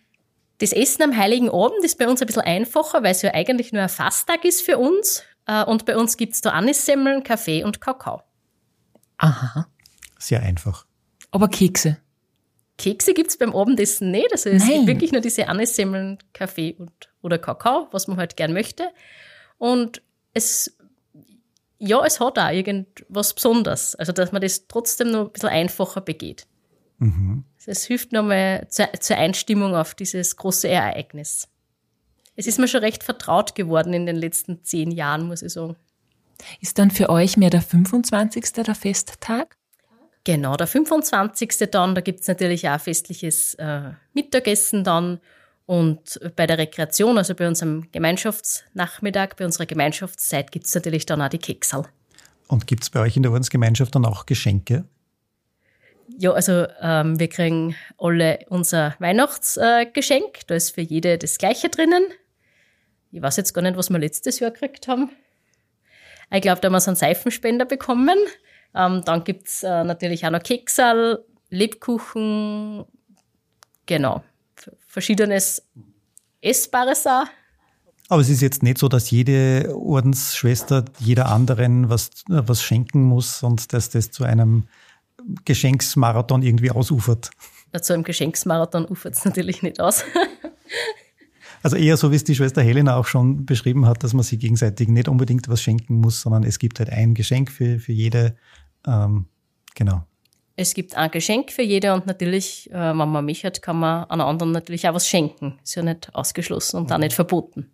Das 0.59 0.71
Essen 0.71 1.03
am 1.03 1.17
Heiligen 1.17 1.49
Abend 1.49 1.83
ist 1.83 1.97
bei 1.97 2.07
uns 2.07 2.21
ein 2.21 2.27
bisschen 2.27 2.43
einfacher, 2.43 3.03
weil 3.03 3.11
es 3.11 3.21
ja 3.21 3.33
eigentlich 3.33 3.71
nur 3.71 3.83
ein 3.83 3.89
Fasttag 3.89 4.45
ist 4.45 4.61
für 4.61 4.77
uns. 4.77 5.23
Äh, 5.47 5.63
und 5.63 5.85
bei 5.85 5.97
uns 5.97 6.17
gibt's 6.17 6.41
da 6.41 6.51
Anissemmeln, 6.51 7.23
Kaffee 7.23 7.63
und 7.63 7.81
Kakao. 7.81 8.21
Aha. 9.17 9.67
Sehr 10.17 10.41
einfach. 10.41 10.85
Aber 11.31 11.47
Kekse? 11.47 11.97
Kekse 12.77 13.13
gibt's 13.13 13.37
beim 13.37 13.55
Abendessen 13.55 14.11
nicht. 14.11 14.31
Also 14.31 14.49
es 14.49 14.63
Nein. 14.63 14.73
gibt 14.73 14.87
wirklich 14.87 15.11
nur 15.11 15.21
diese 15.21 15.47
Anissemmeln, 15.47 16.17
Kaffee 16.33 16.75
und, 16.77 16.91
oder 17.21 17.37
Kakao, 17.37 17.87
was 17.91 18.07
man 18.07 18.17
halt 18.17 18.35
gern 18.35 18.53
möchte. 18.53 18.89
Und 19.57 20.01
es, 20.33 20.77
ja, 21.77 22.03
es 22.05 22.19
hat 22.19 22.37
auch 22.37 22.51
irgendwas 22.51 23.33
Besonderes. 23.33 23.95
Also, 23.95 24.11
dass 24.11 24.31
man 24.31 24.41
das 24.41 24.67
trotzdem 24.67 25.11
noch 25.11 25.27
ein 25.27 25.31
bisschen 25.31 25.49
einfacher 25.49 26.01
begeht. 26.01 26.47
Mhm. 26.97 27.45
Also 27.57 27.71
es 27.71 27.85
hilft 27.85 28.11
nochmal 28.11 28.67
zur, 28.69 28.87
zur 28.99 29.17
Einstimmung 29.17 29.75
auf 29.75 29.95
dieses 29.95 30.35
große 30.35 30.67
Ereignis. 30.67 31.47
Es 32.35 32.47
ist 32.47 32.59
mir 32.59 32.67
schon 32.67 32.81
recht 32.81 33.03
vertraut 33.03 33.55
geworden 33.55 33.93
in 33.93 34.05
den 34.05 34.15
letzten 34.15 34.63
zehn 34.63 34.91
Jahren, 34.91 35.27
muss 35.27 35.41
ich 35.41 35.53
sagen. 35.53 35.75
Ist 36.59 36.77
dann 36.79 36.91
für 36.91 37.09
euch 37.09 37.37
mehr 37.37 37.49
der 37.49 37.61
25. 37.61 38.51
der 38.53 38.75
Festtag? 38.75 39.55
Genau, 40.25 40.55
der 40.57 40.67
25. 40.67 41.69
dann, 41.71 41.95
da 41.95 42.01
gibt's 42.01 42.27
natürlich 42.27 42.67
auch 42.67 42.79
festliches 42.79 43.53
äh, 43.55 43.91
Mittagessen 44.13 44.83
dann. 44.83 45.19
Und 45.67 46.19
bei 46.35 46.45
der 46.45 46.57
Rekreation, 46.57 47.17
also 47.17 47.33
bei 47.33 47.48
unserem 47.48 47.87
Gemeinschaftsnachmittag, 47.91 49.35
bei 49.37 49.45
unserer 49.45 49.65
Gemeinschaftszeit, 49.65 50.51
gibt's 50.51 50.75
natürlich 50.75 51.05
dann 51.05 51.21
auch 51.21 51.29
die 51.29 51.39
Keksal. 51.39 51.87
Und 52.48 52.67
gibt's 52.67 52.89
bei 52.89 53.00
euch 53.00 53.15
in 53.15 53.24
der 53.24 53.31
Ordensgemeinschaft 53.31 53.95
dann 53.95 54.05
auch 54.05 54.25
Geschenke? 54.25 54.85
Ja, 56.17 56.31
also 56.31 56.67
ähm, 56.81 57.19
wir 57.19 57.27
kriegen 57.29 57.75
alle 57.98 58.39
unser 58.50 58.95
Weihnachtsgeschenk. 59.00 60.37
Äh, 60.37 60.43
da 60.48 60.55
ist 60.55 60.71
für 60.71 60.81
jede 60.81 61.17
das 61.17 61.37
gleiche 61.37 61.69
drinnen. 61.69 62.03
Ich 63.15 63.21
weiß 63.21 63.37
jetzt 63.37 63.53
gar 63.53 63.61
nicht, 63.61 63.77
was 63.77 63.89
wir 63.89 63.97
letztes 63.97 64.41
Jahr 64.41 64.51
gekriegt 64.51 64.89
haben. 64.89 65.09
Ich 66.33 66.41
glaube, 66.41 66.59
da 66.59 66.65
haben 66.65 66.73
wir 66.73 66.81
so 66.81 66.89
einen 66.91 66.97
Seifenspender 66.97 67.63
bekommen. 67.63 68.17
Ähm, 68.75 69.03
dann 69.05 69.23
gibt's 69.23 69.63
äh, 69.63 69.85
natürlich 69.85 70.25
auch 70.25 70.31
noch 70.31 70.43
Keksal, 70.43 71.23
Lebkuchen, 71.49 72.83
genau, 73.85 74.21
verschiedenes 74.85 75.63
Essbares 76.41 77.07
auch. 77.07 77.23
Aber 78.09 78.21
es 78.21 78.27
ist 78.27 78.41
jetzt 78.41 78.63
nicht 78.63 78.79
so, 78.79 78.89
dass 78.89 79.09
jede 79.11 79.73
Ordensschwester 79.73 80.83
jeder 80.99 81.27
anderen 81.27 81.89
was, 81.89 82.09
was 82.27 82.61
schenken 82.63 83.01
muss 83.03 83.43
und 83.43 83.71
dass 83.71 83.91
das 83.91 84.11
zu 84.11 84.25
einem 84.25 84.67
Geschenksmarathon 85.45 86.43
irgendwie 86.43 86.71
ausufert. 86.71 87.29
Zu 87.81 87.93
einem 87.93 88.03
Geschenksmarathon 88.03 88.85
ufert 88.85 89.13
es 89.13 89.23
natürlich 89.23 89.63
nicht 89.63 89.79
aus. 89.79 90.03
Also 91.65 91.77
eher 91.77 91.97
so, 91.97 92.11
wie 92.11 92.15
es 92.15 92.23
die 92.23 92.35
Schwester 92.35 92.61
Helena 92.61 92.95
auch 92.95 93.07
schon 93.07 93.47
beschrieben 93.47 93.87
hat, 93.87 94.03
dass 94.03 94.13
man 94.13 94.21
sich 94.21 94.37
gegenseitig 94.37 94.87
nicht 94.87 95.07
unbedingt 95.07 95.49
was 95.49 95.63
schenken 95.63 95.95
muss, 95.95 96.21
sondern 96.21 96.43
es 96.43 96.59
gibt 96.59 96.77
halt 96.77 96.91
ein 96.91 97.15
Geschenk 97.15 97.49
für, 97.49 97.79
für 97.79 97.91
jede. 97.91 98.35
Ähm, 98.85 99.25
genau. 99.73 100.03
Es 100.55 100.75
gibt 100.75 100.95
ein 100.95 101.09
Geschenk 101.09 101.51
für 101.51 101.63
jede 101.63 101.95
und 101.95 102.05
natürlich, 102.05 102.69
äh, 102.69 102.75
wenn 102.75 103.09
man 103.09 103.25
mich 103.25 103.43
hat, 103.45 103.63
kann 103.63 103.79
man 103.79 104.07
einer 104.11 104.27
anderen 104.27 104.51
natürlich 104.51 104.87
auch 104.87 104.93
was 104.93 105.07
schenken. 105.07 105.57
Ist 105.63 105.73
ja 105.73 105.81
nicht 105.81 106.13
ausgeschlossen 106.13 106.77
und 106.77 106.89
mhm. 106.89 106.91
auch 106.91 106.97
nicht 106.99 107.13
verboten. 107.13 107.71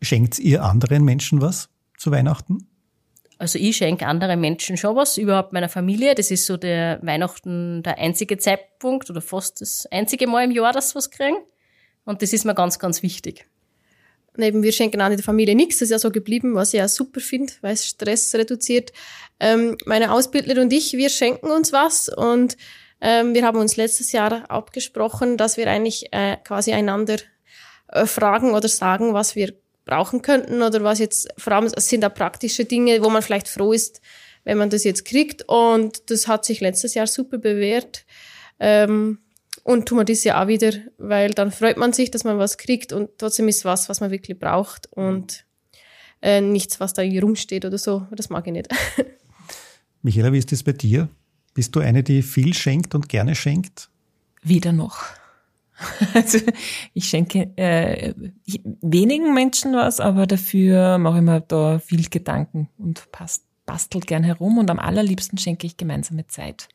Schenkt 0.00 0.38
ihr 0.38 0.62
anderen 0.62 1.04
Menschen 1.04 1.40
was 1.40 1.68
zu 1.98 2.12
Weihnachten? 2.12 2.68
Also 3.36 3.58
ich 3.58 3.78
schenke 3.78 4.06
anderen 4.06 4.40
Menschen 4.40 4.76
schon 4.76 4.94
was, 4.94 5.16
überhaupt 5.16 5.52
meiner 5.52 5.68
Familie. 5.68 6.14
Das 6.14 6.30
ist 6.30 6.46
so 6.46 6.56
der 6.56 7.00
Weihnachten 7.02 7.82
der 7.82 7.98
einzige 7.98 8.38
Zeitpunkt 8.38 9.10
oder 9.10 9.22
fast 9.22 9.60
das 9.60 9.86
einzige 9.90 10.28
Mal 10.28 10.44
im 10.44 10.52
Jahr, 10.52 10.72
dass 10.72 10.90
sie 10.90 10.94
was 10.94 11.10
kriegen. 11.10 11.38
Und 12.06 12.22
das 12.22 12.32
ist 12.32 12.46
mir 12.46 12.54
ganz, 12.54 12.78
ganz 12.78 13.02
wichtig. 13.02 13.46
Neben 14.38 14.62
wir 14.62 14.72
schenken 14.72 15.00
auch 15.02 15.10
in 15.10 15.16
der 15.16 15.24
Familie 15.24 15.54
nichts, 15.54 15.78
das 15.78 15.86
ist 15.86 15.90
ja 15.90 15.98
so 15.98 16.10
geblieben, 16.10 16.54
was 16.54 16.72
ich 16.72 16.82
auch 16.82 16.88
super 16.88 17.20
finde, 17.20 17.52
weil 17.62 17.74
es 17.74 17.86
Stress 17.86 18.34
reduziert. 18.34 18.92
Ähm, 19.40 19.76
meine 19.86 20.12
Ausbildnerin 20.12 20.64
und 20.64 20.72
ich, 20.72 20.94
wir 20.94 21.08
schenken 21.10 21.50
uns 21.50 21.72
was 21.72 22.08
und 22.08 22.56
ähm, 23.00 23.34
wir 23.34 23.44
haben 23.44 23.58
uns 23.58 23.76
letztes 23.76 24.12
Jahr 24.12 24.50
abgesprochen, 24.50 25.36
dass 25.36 25.56
wir 25.56 25.68
eigentlich 25.68 26.12
äh, 26.12 26.36
quasi 26.44 26.72
einander 26.72 27.16
äh, 27.88 28.06
fragen 28.06 28.54
oder 28.54 28.68
sagen, 28.68 29.14
was 29.14 29.36
wir 29.36 29.54
brauchen 29.84 30.22
könnten 30.22 30.62
oder 30.62 30.82
was 30.82 30.98
jetzt, 30.98 31.28
vor 31.38 31.54
allem 31.54 31.70
sind 31.76 32.02
da 32.02 32.08
praktische 32.08 32.64
Dinge, 32.64 33.02
wo 33.02 33.10
man 33.10 33.22
vielleicht 33.22 33.48
froh 33.48 33.72
ist, 33.72 34.00
wenn 34.44 34.58
man 34.58 34.70
das 34.70 34.84
jetzt 34.84 35.04
kriegt 35.04 35.48
und 35.48 36.10
das 36.10 36.28
hat 36.28 36.44
sich 36.44 36.60
letztes 36.60 36.94
Jahr 36.94 37.06
super 37.06 37.38
bewährt. 37.38 38.04
Ähm, 38.60 39.18
und 39.66 39.86
tun 39.86 39.98
wir 39.98 40.04
das 40.04 40.22
ja 40.22 40.40
auch 40.40 40.46
wieder, 40.46 40.72
weil 40.96 41.30
dann 41.30 41.50
freut 41.50 41.76
man 41.76 41.92
sich, 41.92 42.12
dass 42.12 42.22
man 42.22 42.38
was 42.38 42.56
kriegt 42.56 42.92
und 42.92 43.10
trotzdem 43.18 43.48
ist 43.48 43.64
was, 43.64 43.88
was 43.88 44.00
man 44.00 44.12
wirklich 44.12 44.38
braucht 44.38 44.86
und 44.92 45.44
äh, 46.22 46.40
nichts, 46.40 46.78
was 46.78 46.92
da 46.92 47.02
hier 47.02 47.22
rumsteht 47.22 47.64
oder 47.64 47.76
so. 47.76 48.06
Das 48.12 48.30
mag 48.30 48.46
ich 48.46 48.52
nicht. 48.52 48.68
Michaela, 50.02 50.32
wie 50.32 50.38
ist 50.38 50.52
das 50.52 50.62
bei 50.62 50.72
dir? 50.72 51.08
Bist 51.52 51.74
du 51.74 51.80
eine, 51.80 52.04
die 52.04 52.22
viel 52.22 52.54
schenkt 52.54 52.94
und 52.94 53.08
gerne 53.08 53.34
schenkt? 53.34 53.90
Weder 54.42 54.72
noch. 54.72 55.02
Also 56.14 56.38
ich 56.94 57.06
schenke 57.06 57.50
äh, 57.56 58.14
ich, 58.46 58.62
wenigen 58.80 59.34
Menschen 59.34 59.74
was, 59.74 60.00
aber 60.00 60.26
dafür 60.26 60.96
mache 60.96 61.18
ich 61.18 61.22
mir 61.22 61.40
da 61.42 61.80
viel 61.80 62.08
Gedanken 62.08 62.70
und 62.78 63.12
passt, 63.12 63.44
bastel 63.66 64.00
gern 64.00 64.24
herum 64.24 64.56
und 64.56 64.70
am 64.70 64.78
allerliebsten 64.78 65.36
schenke 65.36 65.66
ich 65.66 65.76
gemeinsame 65.76 66.28
Zeit 66.28 66.68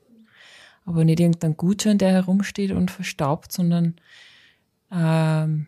aber 0.85 1.05
nicht 1.05 1.19
irgendein 1.19 1.57
Gutschein, 1.57 1.97
der 1.97 2.11
herumsteht 2.11 2.71
und 2.71 2.91
verstaubt, 2.91 3.51
sondern 3.51 3.95
ähm, 4.91 5.67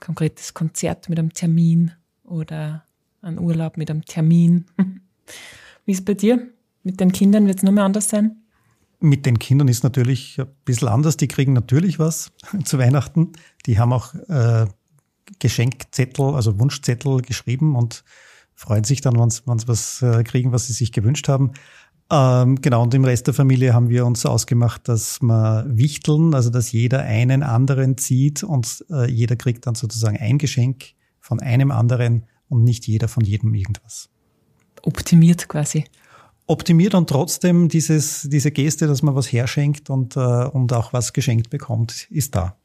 konkretes 0.00 0.54
Konzert 0.54 1.08
mit 1.08 1.18
einem 1.18 1.32
Termin 1.32 1.92
oder 2.24 2.84
ein 3.22 3.38
Urlaub 3.38 3.76
mit 3.76 3.90
einem 3.90 4.04
Termin. 4.04 4.66
Wie 5.84 5.92
ist 5.92 6.00
es 6.00 6.04
bei 6.04 6.14
dir? 6.14 6.48
Mit 6.82 7.00
den 7.00 7.12
Kindern 7.12 7.46
wird 7.46 7.62
es 7.62 7.70
mehr 7.70 7.84
anders 7.84 8.08
sein? 8.08 8.42
Mit 9.00 9.26
den 9.26 9.38
Kindern 9.38 9.68
ist 9.68 9.84
natürlich 9.84 10.40
ein 10.40 10.48
bisschen 10.64 10.88
anders. 10.88 11.16
Die 11.16 11.28
kriegen 11.28 11.52
natürlich 11.52 11.98
was 11.98 12.32
zu 12.64 12.78
Weihnachten. 12.78 13.32
Die 13.66 13.78
haben 13.78 13.92
auch 13.92 14.14
äh, 14.14 14.66
Geschenkzettel, 15.38 16.34
also 16.34 16.58
Wunschzettel 16.58 17.22
geschrieben 17.22 17.76
und 17.76 18.04
freuen 18.54 18.84
sich 18.84 19.00
dann, 19.00 19.16
wenn 19.18 19.30
sie 19.30 19.68
was 19.68 20.02
äh, 20.02 20.24
kriegen, 20.24 20.52
was 20.52 20.66
sie 20.66 20.72
sich 20.72 20.90
gewünscht 20.90 21.28
haben. 21.28 21.52
Ähm, 22.10 22.60
genau, 22.62 22.82
und 22.82 22.94
im 22.94 23.04
Rest 23.04 23.26
der 23.26 23.34
Familie 23.34 23.74
haben 23.74 23.90
wir 23.90 24.06
uns 24.06 24.24
ausgemacht, 24.24 24.88
dass 24.88 25.20
wir 25.20 25.66
wichteln, 25.68 26.34
also 26.34 26.48
dass 26.48 26.72
jeder 26.72 27.02
einen 27.02 27.42
anderen 27.42 27.98
zieht 27.98 28.42
und 28.42 28.84
äh, 28.90 29.10
jeder 29.10 29.36
kriegt 29.36 29.66
dann 29.66 29.74
sozusagen 29.74 30.16
ein 30.16 30.38
Geschenk 30.38 30.94
von 31.20 31.40
einem 31.40 31.70
anderen 31.70 32.24
und 32.48 32.64
nicht 32.64 32.86
jeder 32.86 33.08
von 33.08 33.24
jedem 33.24 33.52
irgendwas. 33.52 34.08
Optimiert 34.82 35.48
quasi. 35.48 35.84
Optimiert 36.46 36.94
und 36.94 37.10
trotzdem 37.10 37.68
dieses, 37.68 38.22
diese 38.22 38.50
Geste, 38.52 38.86
dass 38.86 39.02
man 39.02 39.14
was 39.14 39.30
herschenkt 39.30 39.90
und, 39.90 40.16
äh, 40.16 40.20
und 40.46 40.72
auch 40.72 40.94
was 40.94 41.12
geschenkt 41.12 41.50
bekommt, 41.50 42.10
ist 42.10 42.34
da. 42.34 42.56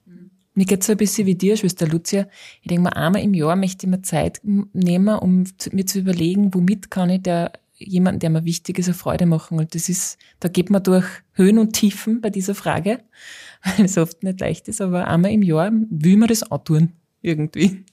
Mir 0.56 0.66
geht's 0.66 0.86
so 0.86 0.94
ein 0.94 0.98
bisschen 0.98 1.26
wie 1.26 1.36
dir, 1.36 1.58
Schwester 1.58 1.88
Lucia. 1.88 2.28
Ich 2.62 2.68
denke 2.68 2.84
mal, 2.84 2.92
einmal 2.92 3.24
im 3.24 3.34
Jahr 3.34 3.58
möchte 3.58 3.86
ich 3.86 3.90
mir 3.90 4.04
Zeit 4.04 4.40
nehmen, 4.44 5.18
um 5.18 5.44
mir 5.72 5.86
zu 5.86 6.00
überlegen, 6.00 6.54
womit 6.54 6.92
kann 6.92 7.10
ich 7.10 7.24
der 7.24 7.52
jemanden, 7.88 8.20
der 8.20 8.30
mir 8.30 8.46
wichtig 8.46 8.80
ist, 8.80 8.88
eine 8.88 8.96
Freude 8.96 9.26
machen. 9.26 9.60
Und 9.60 9.76
das 9.76 9.90
ist, 9.90 10.18
da 10.40 10.48
geht 10.48 10.70
man 10.70 10.84
durch 10.84 11.06
Höhen 11.34 11.60
und 11.60 11.74
Tiefen 11.74 12.22
bei 12.22 12.30
dieser 12.30 12.56
Frage, 12.56 13.04
weil 13.64 13.86
es 13.86 13.98
oft 13.98 14.24
nicht 14.24 14.40
leicht 14.40 14.68
ist, 14.68 14.82
aber 14.82 15.08
einmal 15.08 15.32
im 15.32 15.44
Jahr 15.44 15.72
will 15.72 16.18
man 16.18 16.30
das 16.30 16.50
auch 16.52 16.64
tun, 16.64 16.94
irgendwie. 17.22 17.86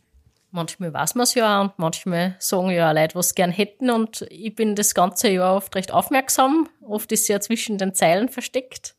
Manchmal 0.53 0.93
weiß 0.93 1.15
man 1.15 1.23
es 1.23 1.35
ja 1.35 1.61
und 1.61 1.79
manchmal 1.79 2.35
sagen 2.41 2.71
ja 2.71 2.91
auch 2.91 2.95
Leute, 2.95 3.15
was 3.15 3.29
sie 3.29 3.35
gern 3.37 3.53
hätten 3.53 3.89
und 3.89 4.27
ich 4.31 4.55
bin 4.57 4.75
das 4.75 4.95
ganze 4.95 5.31
Jahr 5.31 5.57
oft 5.57 5.75
recht 5.77 5.93
aufmerksam. 5.93 6.69
Oft 6.81 7.13
ist 7.13 7.27
sie 7.27 7.33
ja 7.33 7.41
zwischen 7.41 7.79
den 7.79 7.95
Zeilen 7.95 8.29
versteckt 8.29 8.97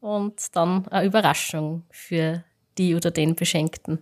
und 0.00 0.56
dann 0.56 0.88
eine 0.88 1.06
Überraschung 1.06 1.84
für 1.90 2.44
die 2.78 2.94
oder 2.94 3.10
den 3.10 3.34
Beschenkten. 3.34 3.98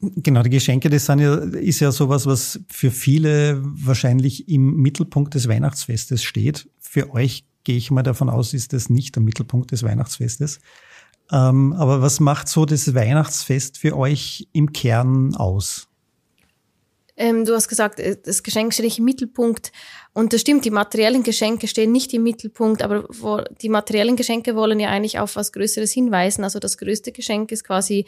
Genau, 0.00 0.42
die 0.42 0.50
Geschenke, 0.50 0.90
das 0.90 1.06
sind 1.06 1.18
ja, 1.18 1.34
ist 1.34 1.80
ja 1.80 1.90
sowas, 1.90 2.24
was 2.26 2.60
für 2.68 2.92
viele 2.92 3.60
wahrscheinlich 3.62 4.48
im 4.48 4.76
Mittelpunkt 4.76 5.34
des 5.34 5.48
Weihnachtsfestes 5.48 6.22
steht. 6.22 6.68
Für 6.78 7.12
euch 7.12 7.44
gehe 7.64 7.76
ich 7.76 7.90
mal 7.90 8.04
davon 8.04 8.30
aus, 8.30 8.54
ist 8.54 8.72
das 8.72 8.90
nicht 8.90 9.16
der 9.16 9.22
Mittelpunkt 9.22 9.72
des 9.72 9.82
Weihnachtsfestes. 9.82 10.60
Ähm, 11.32 11.72
aber 11.72 12.00
was 12.00 12.20
macht 12.20 12.48
so 12.48 12.64
das 12.64 12.94
Weihnachtsfest 12.94 13.78
für 13.78 13.96
euch 13.96 14.48
im 14.52 14.72
Kern 14.72 15.34
aus? 15.34 15.88
Ähm, 17.16 17.44
du 17.44 17.52
hast 17.52 17.66
gesagt, 17.66 17.98
äh, 17.98 18.16
das 18.24 18.44
Geschenk 18.44 18.72
steht 18.72 18.84
nicht 18.84 19.00
im 19.00 19.04
Mittelpunkt. 19.04 19.72
Und 20.14 20.32
das 20.32 20.42
stimmt, 20.42 20.64
die 20.64 20.70
materiellen 20.70 21.24
Geschenke 21.24 21.66
stehen 21.66 21.90
nicht 21.90 22.14
im 22.14 22.22
Mittelpunkt, 22.22 22.82
aber 22.82 23.08
die 23.60 23.68
materiellen 23.68 24.14
Geschenke 24.14 24.54
wollen 24.54 24.78
ja 24.78 24.88
eigentlich 24.90 25.18
auf 25.18 25.34
was 25.34 25.52
Größeres 25.52 25.92
hinweisen. 25.92 26.44
Also 26.44 26.60
das 26.60 26.78
größte 26.78 27.10
Geschenk 27.10 27.50
ist 27.50 27.64
quasi 27.64 28.06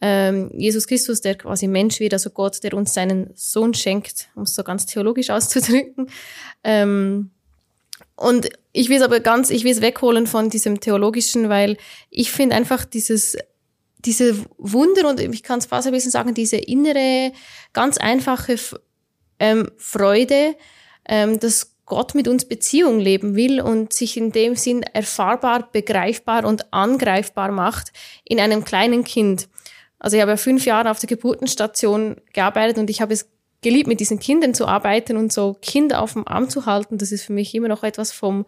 ähm, 0.00 0.50
Jesus 0.54 0.86
Christus, 0.86 1.20
der 1.20 1.36
quasi 1.36 1.66
Mensch 1.66 2.00
wird, 2.00 2.12
also 2.12 2.30
Gott, 2.30 2.62
der 2.62 2.74
uns 2.74 2.94
seinen 2.94 3.30
Sohn 3.34 3.74
schenkt, 3.74 4.28
um 4.34 4.42
es 4.44 4.54
so 4.54 4.62
ganz 4.62 4.86
theologisch 4.86 5.30
auszudrücken. 5.30 6.10
Ähm, 6.64 7.30
und 8.16 8.50
ich 8.72 8.88
will 8.88 8.98
es 8.98 9.02
aber 9.02 9.20
ganz, 9.20 9.50
ich 9.50 9.64
will 9.64 9.72
es 9.72 9.80
wegholen 9.80 10.26
von 10.26 10.50
diesem 10.50 10.80
theologischen, 10.80 11.48
weil 11.48 11.76
ich 12.10 12.30
finde 12.30 12.56
einfach 12.56 12.84
dieses 12.84 13.36
diese 14.04 14.46
Wunder 14.56 15.08
und 15.08 15.20
ich 15.20 15.42
kann 15.42 15.58
es 15.58 15.66
fast 15.66 15.86
ein 15.86 15.92
bisschen 15.92 16.10
sagen, 16.10 16.34
diese 16.34 16.56
innere, 16.56 17.32
ganz 17.72 17.98
einfache 17.98 18.56
ähm, 19.38 19.70
Freude, 19.76 20.56
ähm, 21.06 21.38
dass 21.40 21.76
Gott 21.86 22.14
mit 22.14 22.28
uns 22.28 22.44
Beziehung 22.44 23.00
leben 23.00 23.34
will 23.34 23.60
und 23.60 23.92
sich 23.92 24.16
in 24.16 24.32
dem 24.32 24.54
Sinn 24.54 24.82
erfahrbar, 24.82 25.70
begreifbar 25.72 26.44
und 26.44 26.72
angreifbar 26.72 27.50
macht 27.50 27.92
in 28.24 28.38
einem 28.38 28.64
kleinen 28.64 29.02
Kind. 29.02 29.48
Also 30.00 30.16
ich 30.16 30.22
habe 30.22 30.32
ja 30.32 30.36
fünf 30.36 30.64
Jahre 30.64 30.90
auf 30.90 30.98
der 30.98 31.08
Geburtenstation 31.08 32.16
gearbeitet 32.32 32.78
und 32.78 32.90
ich 32.90 33.00
habe 33.00 33.12
es 33.12 33.28
geliebt, 33.62 33.86
mit 33.86 34.00
diesen 34.00 34.18
Kindern 34.18 34.54
zu 34.54 34.66
arbeiten 34.66 35.16
und 35.16 35.32
so 35.32 35.56
Kinder 35.60 36.00
auf 36.00 36.14
dem 36.14 36.26
Arm 36.26 36.48
zu 36.48 36.66
halten. 36.66 36.98
Das 36.98 37.12
ist 37.12 37.22
für 37.22 37.34
mich 37.34 37.54
immer 37.54 37.68
noch 37.68 37.84
etwas 37.84 38.10
vom, 38.10 38.46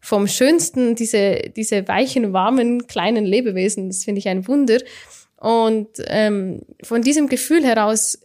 vom 0.00 0.26
Schönsten, 0.26 0.94
diese, 0.94 1.50
diese 1.54 1.86
weichen, 1.86 2.32
warmen, 2.32 2.86
kleinen 2.86 3.26
Lebewesen. 3.26 3.88
Das 3.88 4.04
finde 4.04 4.20
ich 4.20 4.28
ein 4.28 4.48
Wunder. 4.48 4.78
Und 5.36 5.88
ähm, 6.06 6.62
von 6.82 7.02
diesem 7.02 7.28
Gefühl 7.28 7.64
heraus 7.64 8.18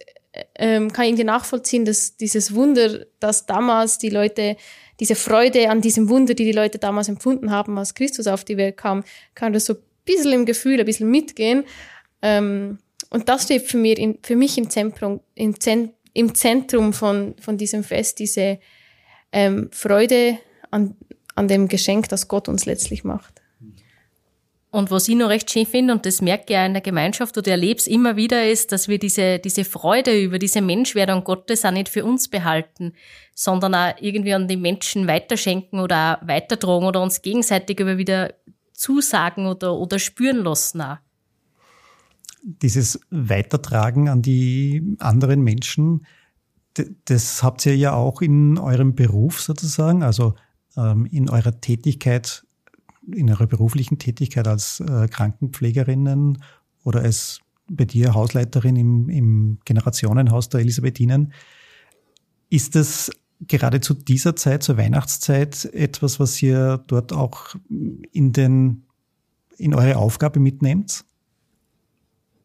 ähm, 0.56 0.94
kann 0.94 1.06
ich 1.06 1.16
dir 1.16 1.26
nachvollziehen, 1.26 1.84
dass 1.84 2.16
dieses 2.16 2.56
Wunder, 2.56 3.06
dass 3.20 3.46
damals 3.46 3.98
die 3.98 4.10
Leute, 4.10 4.56
diese 5.02 5.16
Freude 5.16 5.70
an 5.70 5.82
diesem 5.82 6.08
Wunder, 6.08 6.34
die 6.34 6.46
die 6.46 6.54
Leute 6.54 6.78
damals 6.78 7.10
empfunden 7.10 7.52
haben, 7.52 7.78
als 7.78 7.94
Christus 7.94 8.28
auf 8.28 8.46
die 8.46 8.58
Welt 8.58 8.78
kam, 8.78 9.04
kann 9.36 9.52
das 9.52 9.66
so 9.66 9.74
ein 9.74 9.80
bisschen 10.06 10.32
im 10.32 10.46
Gefühl, 10.46 10.80
ein 10.80 10.86
bisschen 10.86 11.10
mitgehen. 11.10 11.66
Ähm, 12.22 12.80
und 13.10 13.30
das 13.30 13.44
steht 13.44 13.64
für, 13.64 13.78
mir 13.78 13.98
in, 13.98 14.20
für 14.22 14.36
mich 14.36 14.58
im 14.58 14.70
Zentrum, 14.70 15.22
im, 15.36 15.60
Zent, 15.60 15.94
im 16.14 16.36
Zentrum 16.36 16.94
von, 16.94 17.36
von 17.40 17.58
diesem 17.58 17.84
Fest, 17.84 18.20
diese 18.20 18.60
ähm, 19.32 19.70
Freude 19.72 20.38
an, 20.72 20.96
an 21.36 21.48
dem 21.48 21.68
Geschenk, 21.68 22.10
das 22.10 22.28
Gott 22.28 22.48
uns 22.48 22.66
letztlich 22.66 23.04
macht. 23.04 23.42
Und 24.72 24.92
was 24.92 25.08
ich 25.08 25.16
noch 25.16 25.30
recht 25.30 25.50
schön 25.50 25.66
finde, 25.66 25.94
und 25.94 26.06
das 26.06 26.22
merke 26.22 26.54
ich 26.54 26.60
auch 26.60 26.66
in 26.66 26.74
der 26.74 26.82
Gemeinschaft 26.82 27.36
oder 27.40 27.50
erlebe 27.50 27.80
es 27.80 27.88
immer 27.88 28.16
wieder, 28.16 28.48
ist, 28.48 28.72
dass 28.72 28.88
wir 28.88 29.00
diese, 29.00 29.40
diese 29.40 29.66
Freude 29.66 30.22
über 30.22 30.38
diese 30.38 30.62
Menschwerdung 30.62 31.24
Gottes 31.24 31.66
auch 31.66 31.72
nicht 31.72 31.90
für 31.90 32.06
uns 32.06 32.28
behalten, 32.28 32.94
sondern 33.34 33.74
auch 33.74 33.94
irgendwie 34.00 34.34
an 34.36 34.48
die 34.48 34.58
Menschen 34.58 35.08
weiterschenken 35.08 35.80
oder 35.80 36.20
auch 36.22 36.28
weitertragen 36.28 36.86
oder 36.86 37.02
uns 37.02 37.24
gegenseitig 37.24 37.80
über 37.80 37.98
wieder 37.98 38.36
zusagen 38.74 39.48
oder, 39.48 39.74
oder 39.74 39.98
spüren 39.98 40.44
lassen 40.44 40.82
auch 40.82 40.98
dieses 42.42 43.00
Weitertragen 43.10 44.10
an 44.10 44.22
die 44.22 44.96
anderen 45.00 45.42
Menschen, 45.42 46.06
das 47.06 47.44
habt 47.44 47.66
ihr 47.66 47.76
ja 47.76 47.94
auch 47.94 48.22
in 48.22 48.58
eurem 48.58 48.96
Beruf 48.96 49.42
sozusagen, 49.42 50.04
also 50.04 50.36
ähm, 50.78 51.06
in 51.06 51.30
eurer 51.30 51.60
Tätigkeit, 51.60 52.46
in 53.12 53.30
eurer 53.30 53.48
beruflichen 53.48 53.98
Tätigkeit 53.98 54.48
als 54.48 54.80
äh, 54.80 55.08
Krankenpflegerinnen 55.08 56.44
oder 56.84 57.02
als 57.02 57.42
bei 57.70 57.86
dir 57.86 58.14
Hausleiterin 58.14 58.76
im, 58.76 59.10
im 59.10 59.60
Generationenhaus 59.66 60.50
der 60.50 60.62
Elisabethinen. 60.62 61.34
Ist 62.50 62.76
das 62.76 63.12
gerade 63.48 63.80
zu 63.80 63.94
dieser 63.94 64.36
Zeit, 64.36 64.64
zur 64.64 64.78
Weihnachtszeit, 64.78 65.66
etwas, 65.66 66.20
was 66.20 66.42
ihr 66.42 66.84
dort 66.88 67.14
auch 67.14 67.56
in 68.12 68.34
den, 68.34 68.86
in 69.58 69.74
eure 69.74 69.98
Aufgabe 69.98 70.40
mitnehmt? 70.40 71.06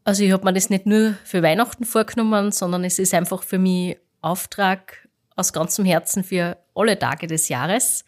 Also 0.05 0.23
ich 0.23 0.31
habe 0.31 0.45
mir 0.45 0.53
das 0.53 0.69
nicht 0.69 0.85
nur 0.85 1.15
für 1.23 1.41
Weihnachten 1.41 1.83
vorgenommen, 1.83 2.51
sondern 2.51 2.83
es 2.83 2.99
ist 2.99 3.15
einfach 3.15 3.41
für 3.41 3.57
mich 3.57 3.97
Auftrag 4.21 5.09
aus 5.35 5.51
ganzem 5.51 5.83
Herzen 5.83 6.23
für 6.23 6.57
alle 6.75 6.97
Tage 6.97 7.25
des 7.25 7.49
Jahres. 7.49 8.05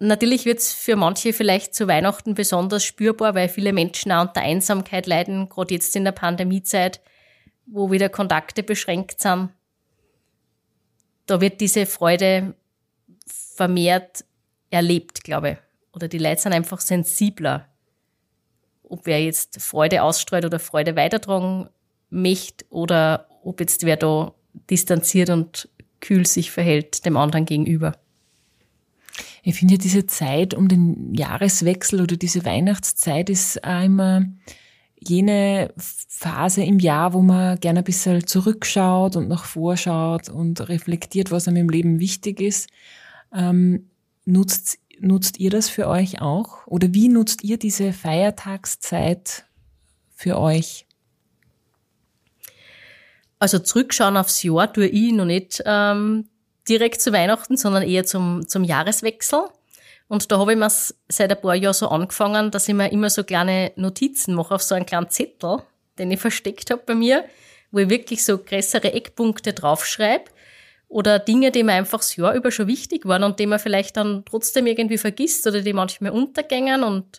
Natürlich 0.00 0.44
wird 0.44 0.58
es 0.58 0.74
für 0.74 0.96
manche 0.96 1.32
vielleicht 1.32 1.74
zu 1.74 1.88
Weihnachten 1.88 2.34
besonders 2.34 2.84
spürbar, 2.84 3.34
weil 3.34 3.48
viele 3.48 3.72
Menschen 3.72 4.12
auch 4.12 4.28
unter 4.28 4.42
Einsamkeit 4.42 5.06
leiden, 5.06 5.48
gerade 5.48 5.72
jetzt 5.72 5.96
in 5.96 6.04
der 6.04 6.12
Pandemiezeit, 6.12 7.00
wo 7.64 7.90
wieder 7.90 8.10
Kontakte 8.10 8.62
beschränkt 8.62 9.20
sind. 9.20 9.48
Da 11.24 11.40
wird 11.40 11.62
diese 11.62 11.86
Freude 11.86 12.54
vermehrt 13.26 14.26
erlebt, 14.68 15.24
glaube 15.24 15.52
ich. 15.52 15.56
Oder 15.94 16.08
die 16.08 16.18
Leute 16.18 16.42
sind 16.42 16.52
einfach 16.52 16.80
sensibler 16.80 17.66
ob 18.88 19.06
wer 19.06 19.22
jetzt 19.22 19.60
Freude 19.60 20.02
ausstreut 20.02 20.44
oder 20.44 20.58
Freude 20.58 20.96
weitertragen 20.96 21.68
möchte 22.10 22.64
oder 22.70 23.28
ob 23.42 23.60
jetzt 23.60 23.84
wer 23.84 23.96
da 23.96 24.32
distanziert 24.70 25.30
und 25.30 25.68
kühl 26.00 26.26
sich 26.26 26.50
verhält 26.50 27.04
dem 27.06 27.16
anderen 27.16 27.46
gegenüber. 27.46 27.96
Ich 29.42 29.56
finde 29.56 29.78
diese 29.78 30.06
Zeit 30.06 30.54
um 30.54 30.68
den 30.68 31.14
Jahreswechsel 31.14 32.00
oder 32.00 32.16
diese 32.16 32.44
Weihnachtszeit 32.44 33.28
ist 33.30 33.56
immer 33.56 34.24
jene 34.98 35.72
Phase 35.76 36.62
im 36.62 36.78
Jahr, 36.78 37.12
wo 37.12 37.20
man 37.20 37.60
gerne 37.60 37.80
ein 37.80 37.84
bisschen 37.84 38.26
zurückschaut 38.26 39.16
und 39.16 39.28
nach 39.28 39.44
vorschaut 39.44 40.28
und 40.28 40.66
reflektiert, 40.68 41.30
was 41.30 41.46
einem 41.46 41.58
im 41.58 41.68
Leben 41.68 41.98
wichtig 42.00 42.40
ist. 42.40 42.70
Ähm, 43.34 43.90
nutzt 44.24 44.78
Nutzt 45.04 45.38
ihr 45.38 45.50
das 45.50 45.68
für 45.68 45.86
euch 45.86 46.22
auch? 46.22 46.66
Oder 46.66 46.94
wie 46.94 47.08
nutzt 47.08 47.44
ihr 47.44 47.58
diese 47.58 47.92
Feiertagszeit 47.92 49.44
für 50.16 50.38
euch? 50.38 50.86
Also 53.38 53.58
zurückschauen 53.58 54.16
aufs 54.16 54.42
Jahr 54.42 54.72
tue 54.72 54.86
ich 54.86 55.12
noch 55.12 55.26
nicht 55.26 55.62
ähm, 55.66 56.30
direkt 56.66 57.02
zu 57.02 57.12
Weihnachten, 57.12 57.58
sondern 57.58 57.82
eher 57.82 58.06
zum, 58.06 58.48
zum 58.48 58.64
Jahreswechsel. 58.64 59.42
Und 60.08 60.32
da 60.32 60.38
habe 60.38 60.52
ich 60.52 60.58
mir 60.58 60.70
seit 60.70 61.30
ein 61.30 61.40
paar 61.40 61.54
Jahren 61.54 61.74
so 61.74 61.88
angefangen, 61.88 62.50
dass 62.50 62.66
ich 62.68 62.74
mir 62.74 62.90
immer 62.90 63.10
so 63.10 63.24
kleine 63.24 63.72
Notizen 63.76 64.34
mache 64.34 64.54
auf 64.54 64.62
so 64.62 64.74
einen 64.74 64.86
kleinen 64.86 65.10
Zettel, 65.10 65.58
den 65.98 66.12
ich 66.12 66.20
versteckt 66.20 66.70
habe 66.70 66.82
bei 66.86 66.94
mir, 66.94 67.26
wo 67.72 67.80
ich 67.80 67.90
wirklich 67.90 68.24
so 68.24 68.38
größere 68.38 68.94
Eckpunkte 68.94 69.52
draufschreibe 69.52 70.30
oder 70.88 71.18
Dinge, 71.18 71.50
die 71.50 71.62
mir 71.62 71.72
einfach 71.72 71.98
das 71.98 72.16
Jahr 72.16 72.34
über 72.34 72.50
schon 72.50 72.68
wichtig 72.68 73.06
waren 73.06 73.24
und 73.24 73.40
die 73.40 73.46
man 73.46 73.58
vielleicht 73.58 73.96
dann 73.96 74.24
trotzdem 74.24 74.66
irgendwie 74.66 74.98
vergisst 74.98 75.46
oder 75.46 75.60
die 75.60 75.72
manchmal 75.72 76.12
untergängen 76.12 76.84
und 76.84 77.18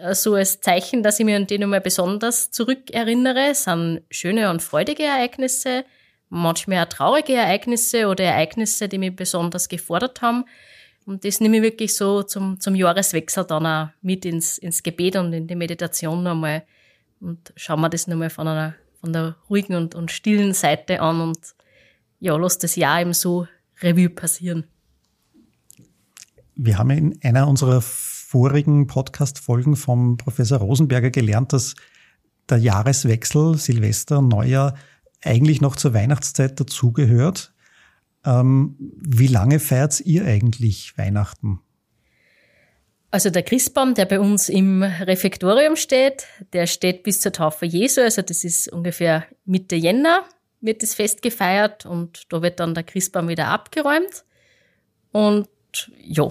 äh, 0.00 0.14
so 0.14 0.34
als 0.34 0.60
Zeichen, 0.60 1.02
dass 1.02 1.18
ich 1.18 1.26
mir 1.26 1.36
an 1.36 1.46
die 1.46 1.58
nochmal 1.58 1.80
besonders 1.80 2.50
zurückerinnere, 2.50 3.54
sind 3.54 4.02
schöne 4.10 4.50
und 4.50 4.62
freudige 4.62 5.04
Ereignisse, 5.04 5.84
manchmal 6.28 6.84
auch 6.84 6.88
traurige 6.88 7.34
Ereignisse 7.34 8.08
oder 8.08 8.24
Ereignisse, 8.24 8.88
die 8.88 8.98
mich 8.98 9.16
besonders 9.16 9.68
gefordert 9.68 10.22
haben. 10.22 10.44
Und 11.04 11.24
das 11.24 11.40
nehme 11.40 11.56
ich 11.56 11.62
wirklich 11.62 11.96
so 11.96 12.22
zum, 12.22 12.60
zum 12.60 12.74
Jahreswechsel 12.74 13.44
dann 13.44 13.66
auch 13.66 13.88
mit 14.02 14.24
ins, 14.24 14.58
ins 14.58 14.82
Gebet 14.82 15.16
und 15.16 15.32
in 15.32 15.48
die 15.48 15.56
Meditation 15.56 16.22
nochmal 16.22 16.62
und 17.20 17.52
schauen 17.56 17.80
wir 17.80 17.88
das 17.88 18.06
nochmal 18.06 18.30
von 18.30 18.48
einer, 18.48 18.74
von 19.00 19.12
der 19.12 19.36
ruhigen 19.48 19.76
und, 19.76 19.94
und 19.94 20.10
stillen 20.10 20.54
Seite 20.54 21.00
an 21.00 21.20
und 21.20 21.38
ja, 22.22 22.36
lass 22.36 22.56
das 22.58 22.76
Jahr 22.76 23.00
eben 23.00 23.14
so 23.14 23.48
Revue 23.80 24.08
passieren. 24.08 24.64
Wir 26.54 26.78
haben 26.78 26.90
in 26.90 27.18
einer 27.24 27.48
unserer 27.48 27.80
vorigen 27.82 28.86
Podcast-Folgen 28.86 29.74
vom 29.74 30.18
Professor 30.18 30.58
Rosenberger 30.58 31.10
gelernt, 31.10 31.52
dass 31.52 31.74
der 32.48 32.58
Jahreswechsel, 32.58 33.58
Silvester, 33.58 34.22
Neujahr 34.22 34.76
eigentlich 35.20 35.60
noch 35.60 35.74
zur 35.74 35.94
Weihnachtszeit 35.94 36.60
dazugehört. 36.60 37.52
Ähm, 38.24 38.76
wie 38.78 39.26
lange 39.26 39.58
feiert 39.58 40.00
ihr 40.02 40.24
eigentlich 40.24 40.96
Weihnachten? 40.96 41.58
Also 43.10 43.30
der 43.30 43.42
Christbaum, 43.42 43.94
der 43.94 44.06
bei 44.06 44.20
uns 44.20 44.48
im 44.48 44.84
Refektorium 44.84 45.74
steht, 45.74 46.28
der 46.52 46.68
steht 46.68 47.02
bis 47.02 47.20
zur 47.20 47.32
Taufe 47.32 47.66
Jesu, 47.66 48.00
also 48.00 48.22
das 48.22 48.44
ist 48.44 48.68
ungefähr 48.68 49.26
Mitte 49.44 49.74
Jänner 49.74 50.24
wird 50.62 50.82
das 50.82 50.94
Fest 50.94 51.20
gefeiert 51.20 51.84
und 51.84 52.32
da 52.32 52.40
wird 52.40 52.60
dann 52.60 52.74
der 52.74 52.84
Christbaum 52.84 53.28
wieder 53.28 53.48
abgeräumt. 53.48 54.24
Und 55.10 55.48
ja. 55.98 56.28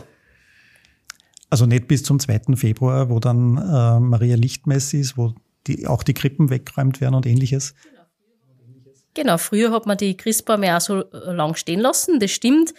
Also 1.50 1.65
nicht 1.65 1.88
bis 1.88 2.04
zum 2.04 2.20
2. 2.20 2.56
Februar, 2.56 3.10
wo 3.10 3.20
dann 3.20 3.58
äh, 3.58 4.00
Maria 4.00 4.38
Lichtmess 4.38 4.94
ist, 4.94 5.17
wo 5.17 5.36
die, 5.67 5.86
auch 5.86 6.02
die 6.02 6.13
Krippen 6.13 6.50
weggeräumt 6.50 7.02
werden 7.02 7.15
und 7.15 7.26
ähnliches. 7.26 7.76
Genau, 9.13 9.38
früher 9.38 9.72
hat 9.72 9.86
man 9.86 9.98
die 9.98 10.15
Christbäume 10.15 10.76
auch 10.76 10.82
so 10.82 11.04
lang 11.12 11.56
stehen 11.56 11.82
lassen, 11.82 12.20
das 12.20 12.32
stimmt. 12.32 12.74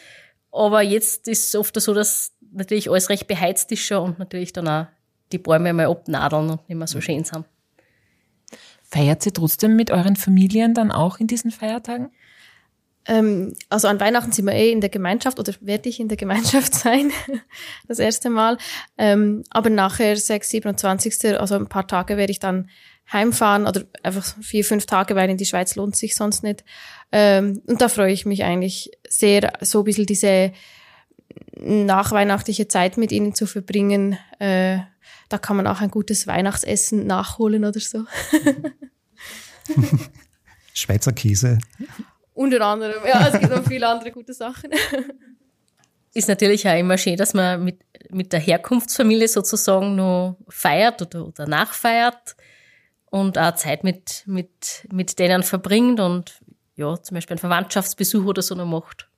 Aber 0.51 0.83
jetzt 0.83 1.29
ist 1.29 1.49
es 1.49 1.55
oft 1.55 1.79
so, 1.79 1.93
dass 1.93 2.33
natürlich 2.53 2.91
alles 2.91 3.11
recht 3.11 3.27
beheizt 3.27 3.71
ist 3.73 3.81
schon 3.81 4.03
und 4.03 4.19
natürlich 4.19 4.53
dann 4.53 4.69
auch 4.69 4.87
die 5.33 5.39
Bäume 5.39 5.73
mal 5.73 5.87
abnadeln 5.87 6.51
und 6.51 6.69
nicht 6.69 6.79
mehr 6.79 6.87
so 6.87 7.01
schön 7.01 7.25
sind. 7.25 7.45
Feiert 8.93 9.25
ihr 9.25 9.33
trotzdem 9.33 9.75
mit 9.75 9.91
euren 9.91 10.17
Familien 10.17 10.75
dann 10.75 10.91
auch 10.91 11.19
in 11.19 11.27
diesen 11.27 11.51
Feiertagen? 11.51 12.11
Ähm, 13.07 13.55
also 13.71 13.89
an 13.89 13.99
Weihnachten 13.99 14.33
sind 14.33 14.45
wir 14.45 14.53
eh 14.53 14.71
in 14.71 14.83
der 14.83 14.91
Gemeinschaft 14.91 15.41
oder 15.41 15.55
werde 15.63 15.89
ich 15.89 15.99
in 15.99 16.09
der 16.09 16.19
Gemeinschaft 16.19 16.75
sein, 16.75 17.11
das 17.89 17.99
erste 17.99 18.29
Mal. 18.29 18.59
Ähm, 18.99 19.45
aber 19.49 19.71
nachher 19.71 20.15
6, 20.15 20.47
27. 20.51 21.41
also 21.41 21.55
ein 21.55 21.69
paar 21.69 21.87
Tage 21.87 22.19
werde 22.19 22.33
ich 22.33 22.39
dann 22.39 22.69
heimfahren 23.11 23.67
oder 23.67 23.85
einfach 24.03 24.37
vier, 24.43 24.63
fünf 24.63 24.85
Tage, 24.85 25.17
weil 25.17 25.31
in 25.31 25.39
die 25.39 25.47
Schweiz 25.47 25.75
lohnt 25.75 25.97
sich 25.97 26.15
sonst 26.15 26.43
nicht. 26.43 26.63
Ähm, 27.13 27.63
und 27.67 27.81
da 27.81 27.89
freue 27.89 28.13
ich 28.13 28.27
mich 28.27 28.45
eigentlich 28.45 28.91
sehr, 29.09 29.55
so 29.63 29.81
ein 29.81 29.85
bisschen 29.85 30.05
diese 30.05 30.53
nachweihnachtliche 31.57 32.69
Zeit 32.69 32.99
mit 32.99 33.11
ihnen 33.11 33.35
zu 33.35 33.47
verbringen. 33.47 34.19
Äh, 34.39 34.81
da 35.33 35.39
kann 35.39 35.57
man 35.57 35.67
auch 35.67 35.81
ein 35.81 35.91
gutes 35.91 36.27
Weihnachtsessen 36.27 37.07
nachholen 37.07 37.65
oder 37.65 37.81
so. 37.81 38.05
Schweizer 40.75 41.13
Käse. 41.13 41.59
Unter 42.35 42.61
anderem, 42.67 43.03
ja, 43.07 43.29
es 43.29 43.39
gibt 43.39 43.51
noch 43.51 43.65
viele 43.67 43.89
andere 43.89 44.11
gute 44.11 44.35
Sachen. 44.35 44.71
Ist 46.15 46.29
natürlich 46.29 46.69
auch 46.69 46.79
immer 46.79 46.99
schön, 46.99 47.17
dass 47.17 47.33
man 47.33 47.65
mit, 47.65 47.81
mit 48.11 48.33
der 48.33 48.41
Herkunftsfamilie 48.41 49.29
sozusagen 49.29 49.95
noch 49.97 50.37
feiert 50.49 51.01
oder, 51.01 51.27
oder 51.27 51.47
nachfeiert 51.47 52.37
und 53.07 53.39
auch 53.39 53.55
Zeit 53.55 53.85
mit, 53.85 54.25
mit, 54.27 54.87
mit 54.91 55.19
denen 55.19 55.43
verbringt 55.43 56.01
und 56.01 56.41
ja, 56.77 57.01
zum 57.03 57.15
Beispiel 57.15 57.35
einen 57.35 57.41
Verwandtschaftsbesuch 57.41 58.25
oder 58.27 58.43
so 58.43 58.55
noch 58.55 58.67
macht. 58.67 59.09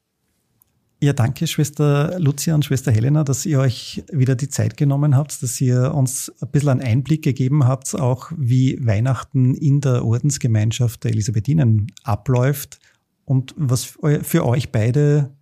Ja, 1.05 1.13
danke, 1.13 1.47
Schwester 1.47 2.19
Lucia 2.19 2.55
und 2.55 2.65
Schwester 2.65 2.91
Helena, 2.91 3.25
dass 3.25 3.45
ihr 3.45 3.61
euch 3.61 4.03
wieder 4.11 4.37
die 4.37 4.49
Zeit 4.49 4.79
genommen 4.79 5.15
habt, 5.15 5.43
dass 5.43 5.61
ihr 5.61 5.93
uns 5.93 6.33
ein 6.41 6.49
bisschen 6.49 6.71
einen 6.71 6.81
Einblick 6.81 7.21
gegeben 7.21 7.67
habt, 7.67 7.95
auch 7.95 8.33
wie 8.35 8.79
Weihnachten 8.81 9.55
in 9.55 9.83
der 9.83 10.03
Ordensgemeinschaft 10.03 11.05
der 11.05 11.11
Elisabethinen 11.11 11.89
abläuft 12.05 12.79
und 13.27 13.55
was 13.59 13.85
für 13.85 14.47
euch 14.47 14.73
beide 14.73 15.37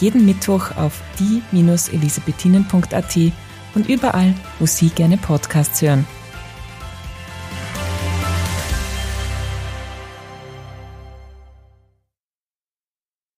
Jeden 0.00 0.24
Mittwoch 0.24 0.74
auf 0.78 1.02
die-elisabethinen.at 1.20 3.18
und 3.74 3.88
überall, 3.90 4.32
wo 4.58 4.64
Sie 4.64 4.88
gerne 4.88 5.18
Podcasts 5.18 5.82
hören. 5.82 6.06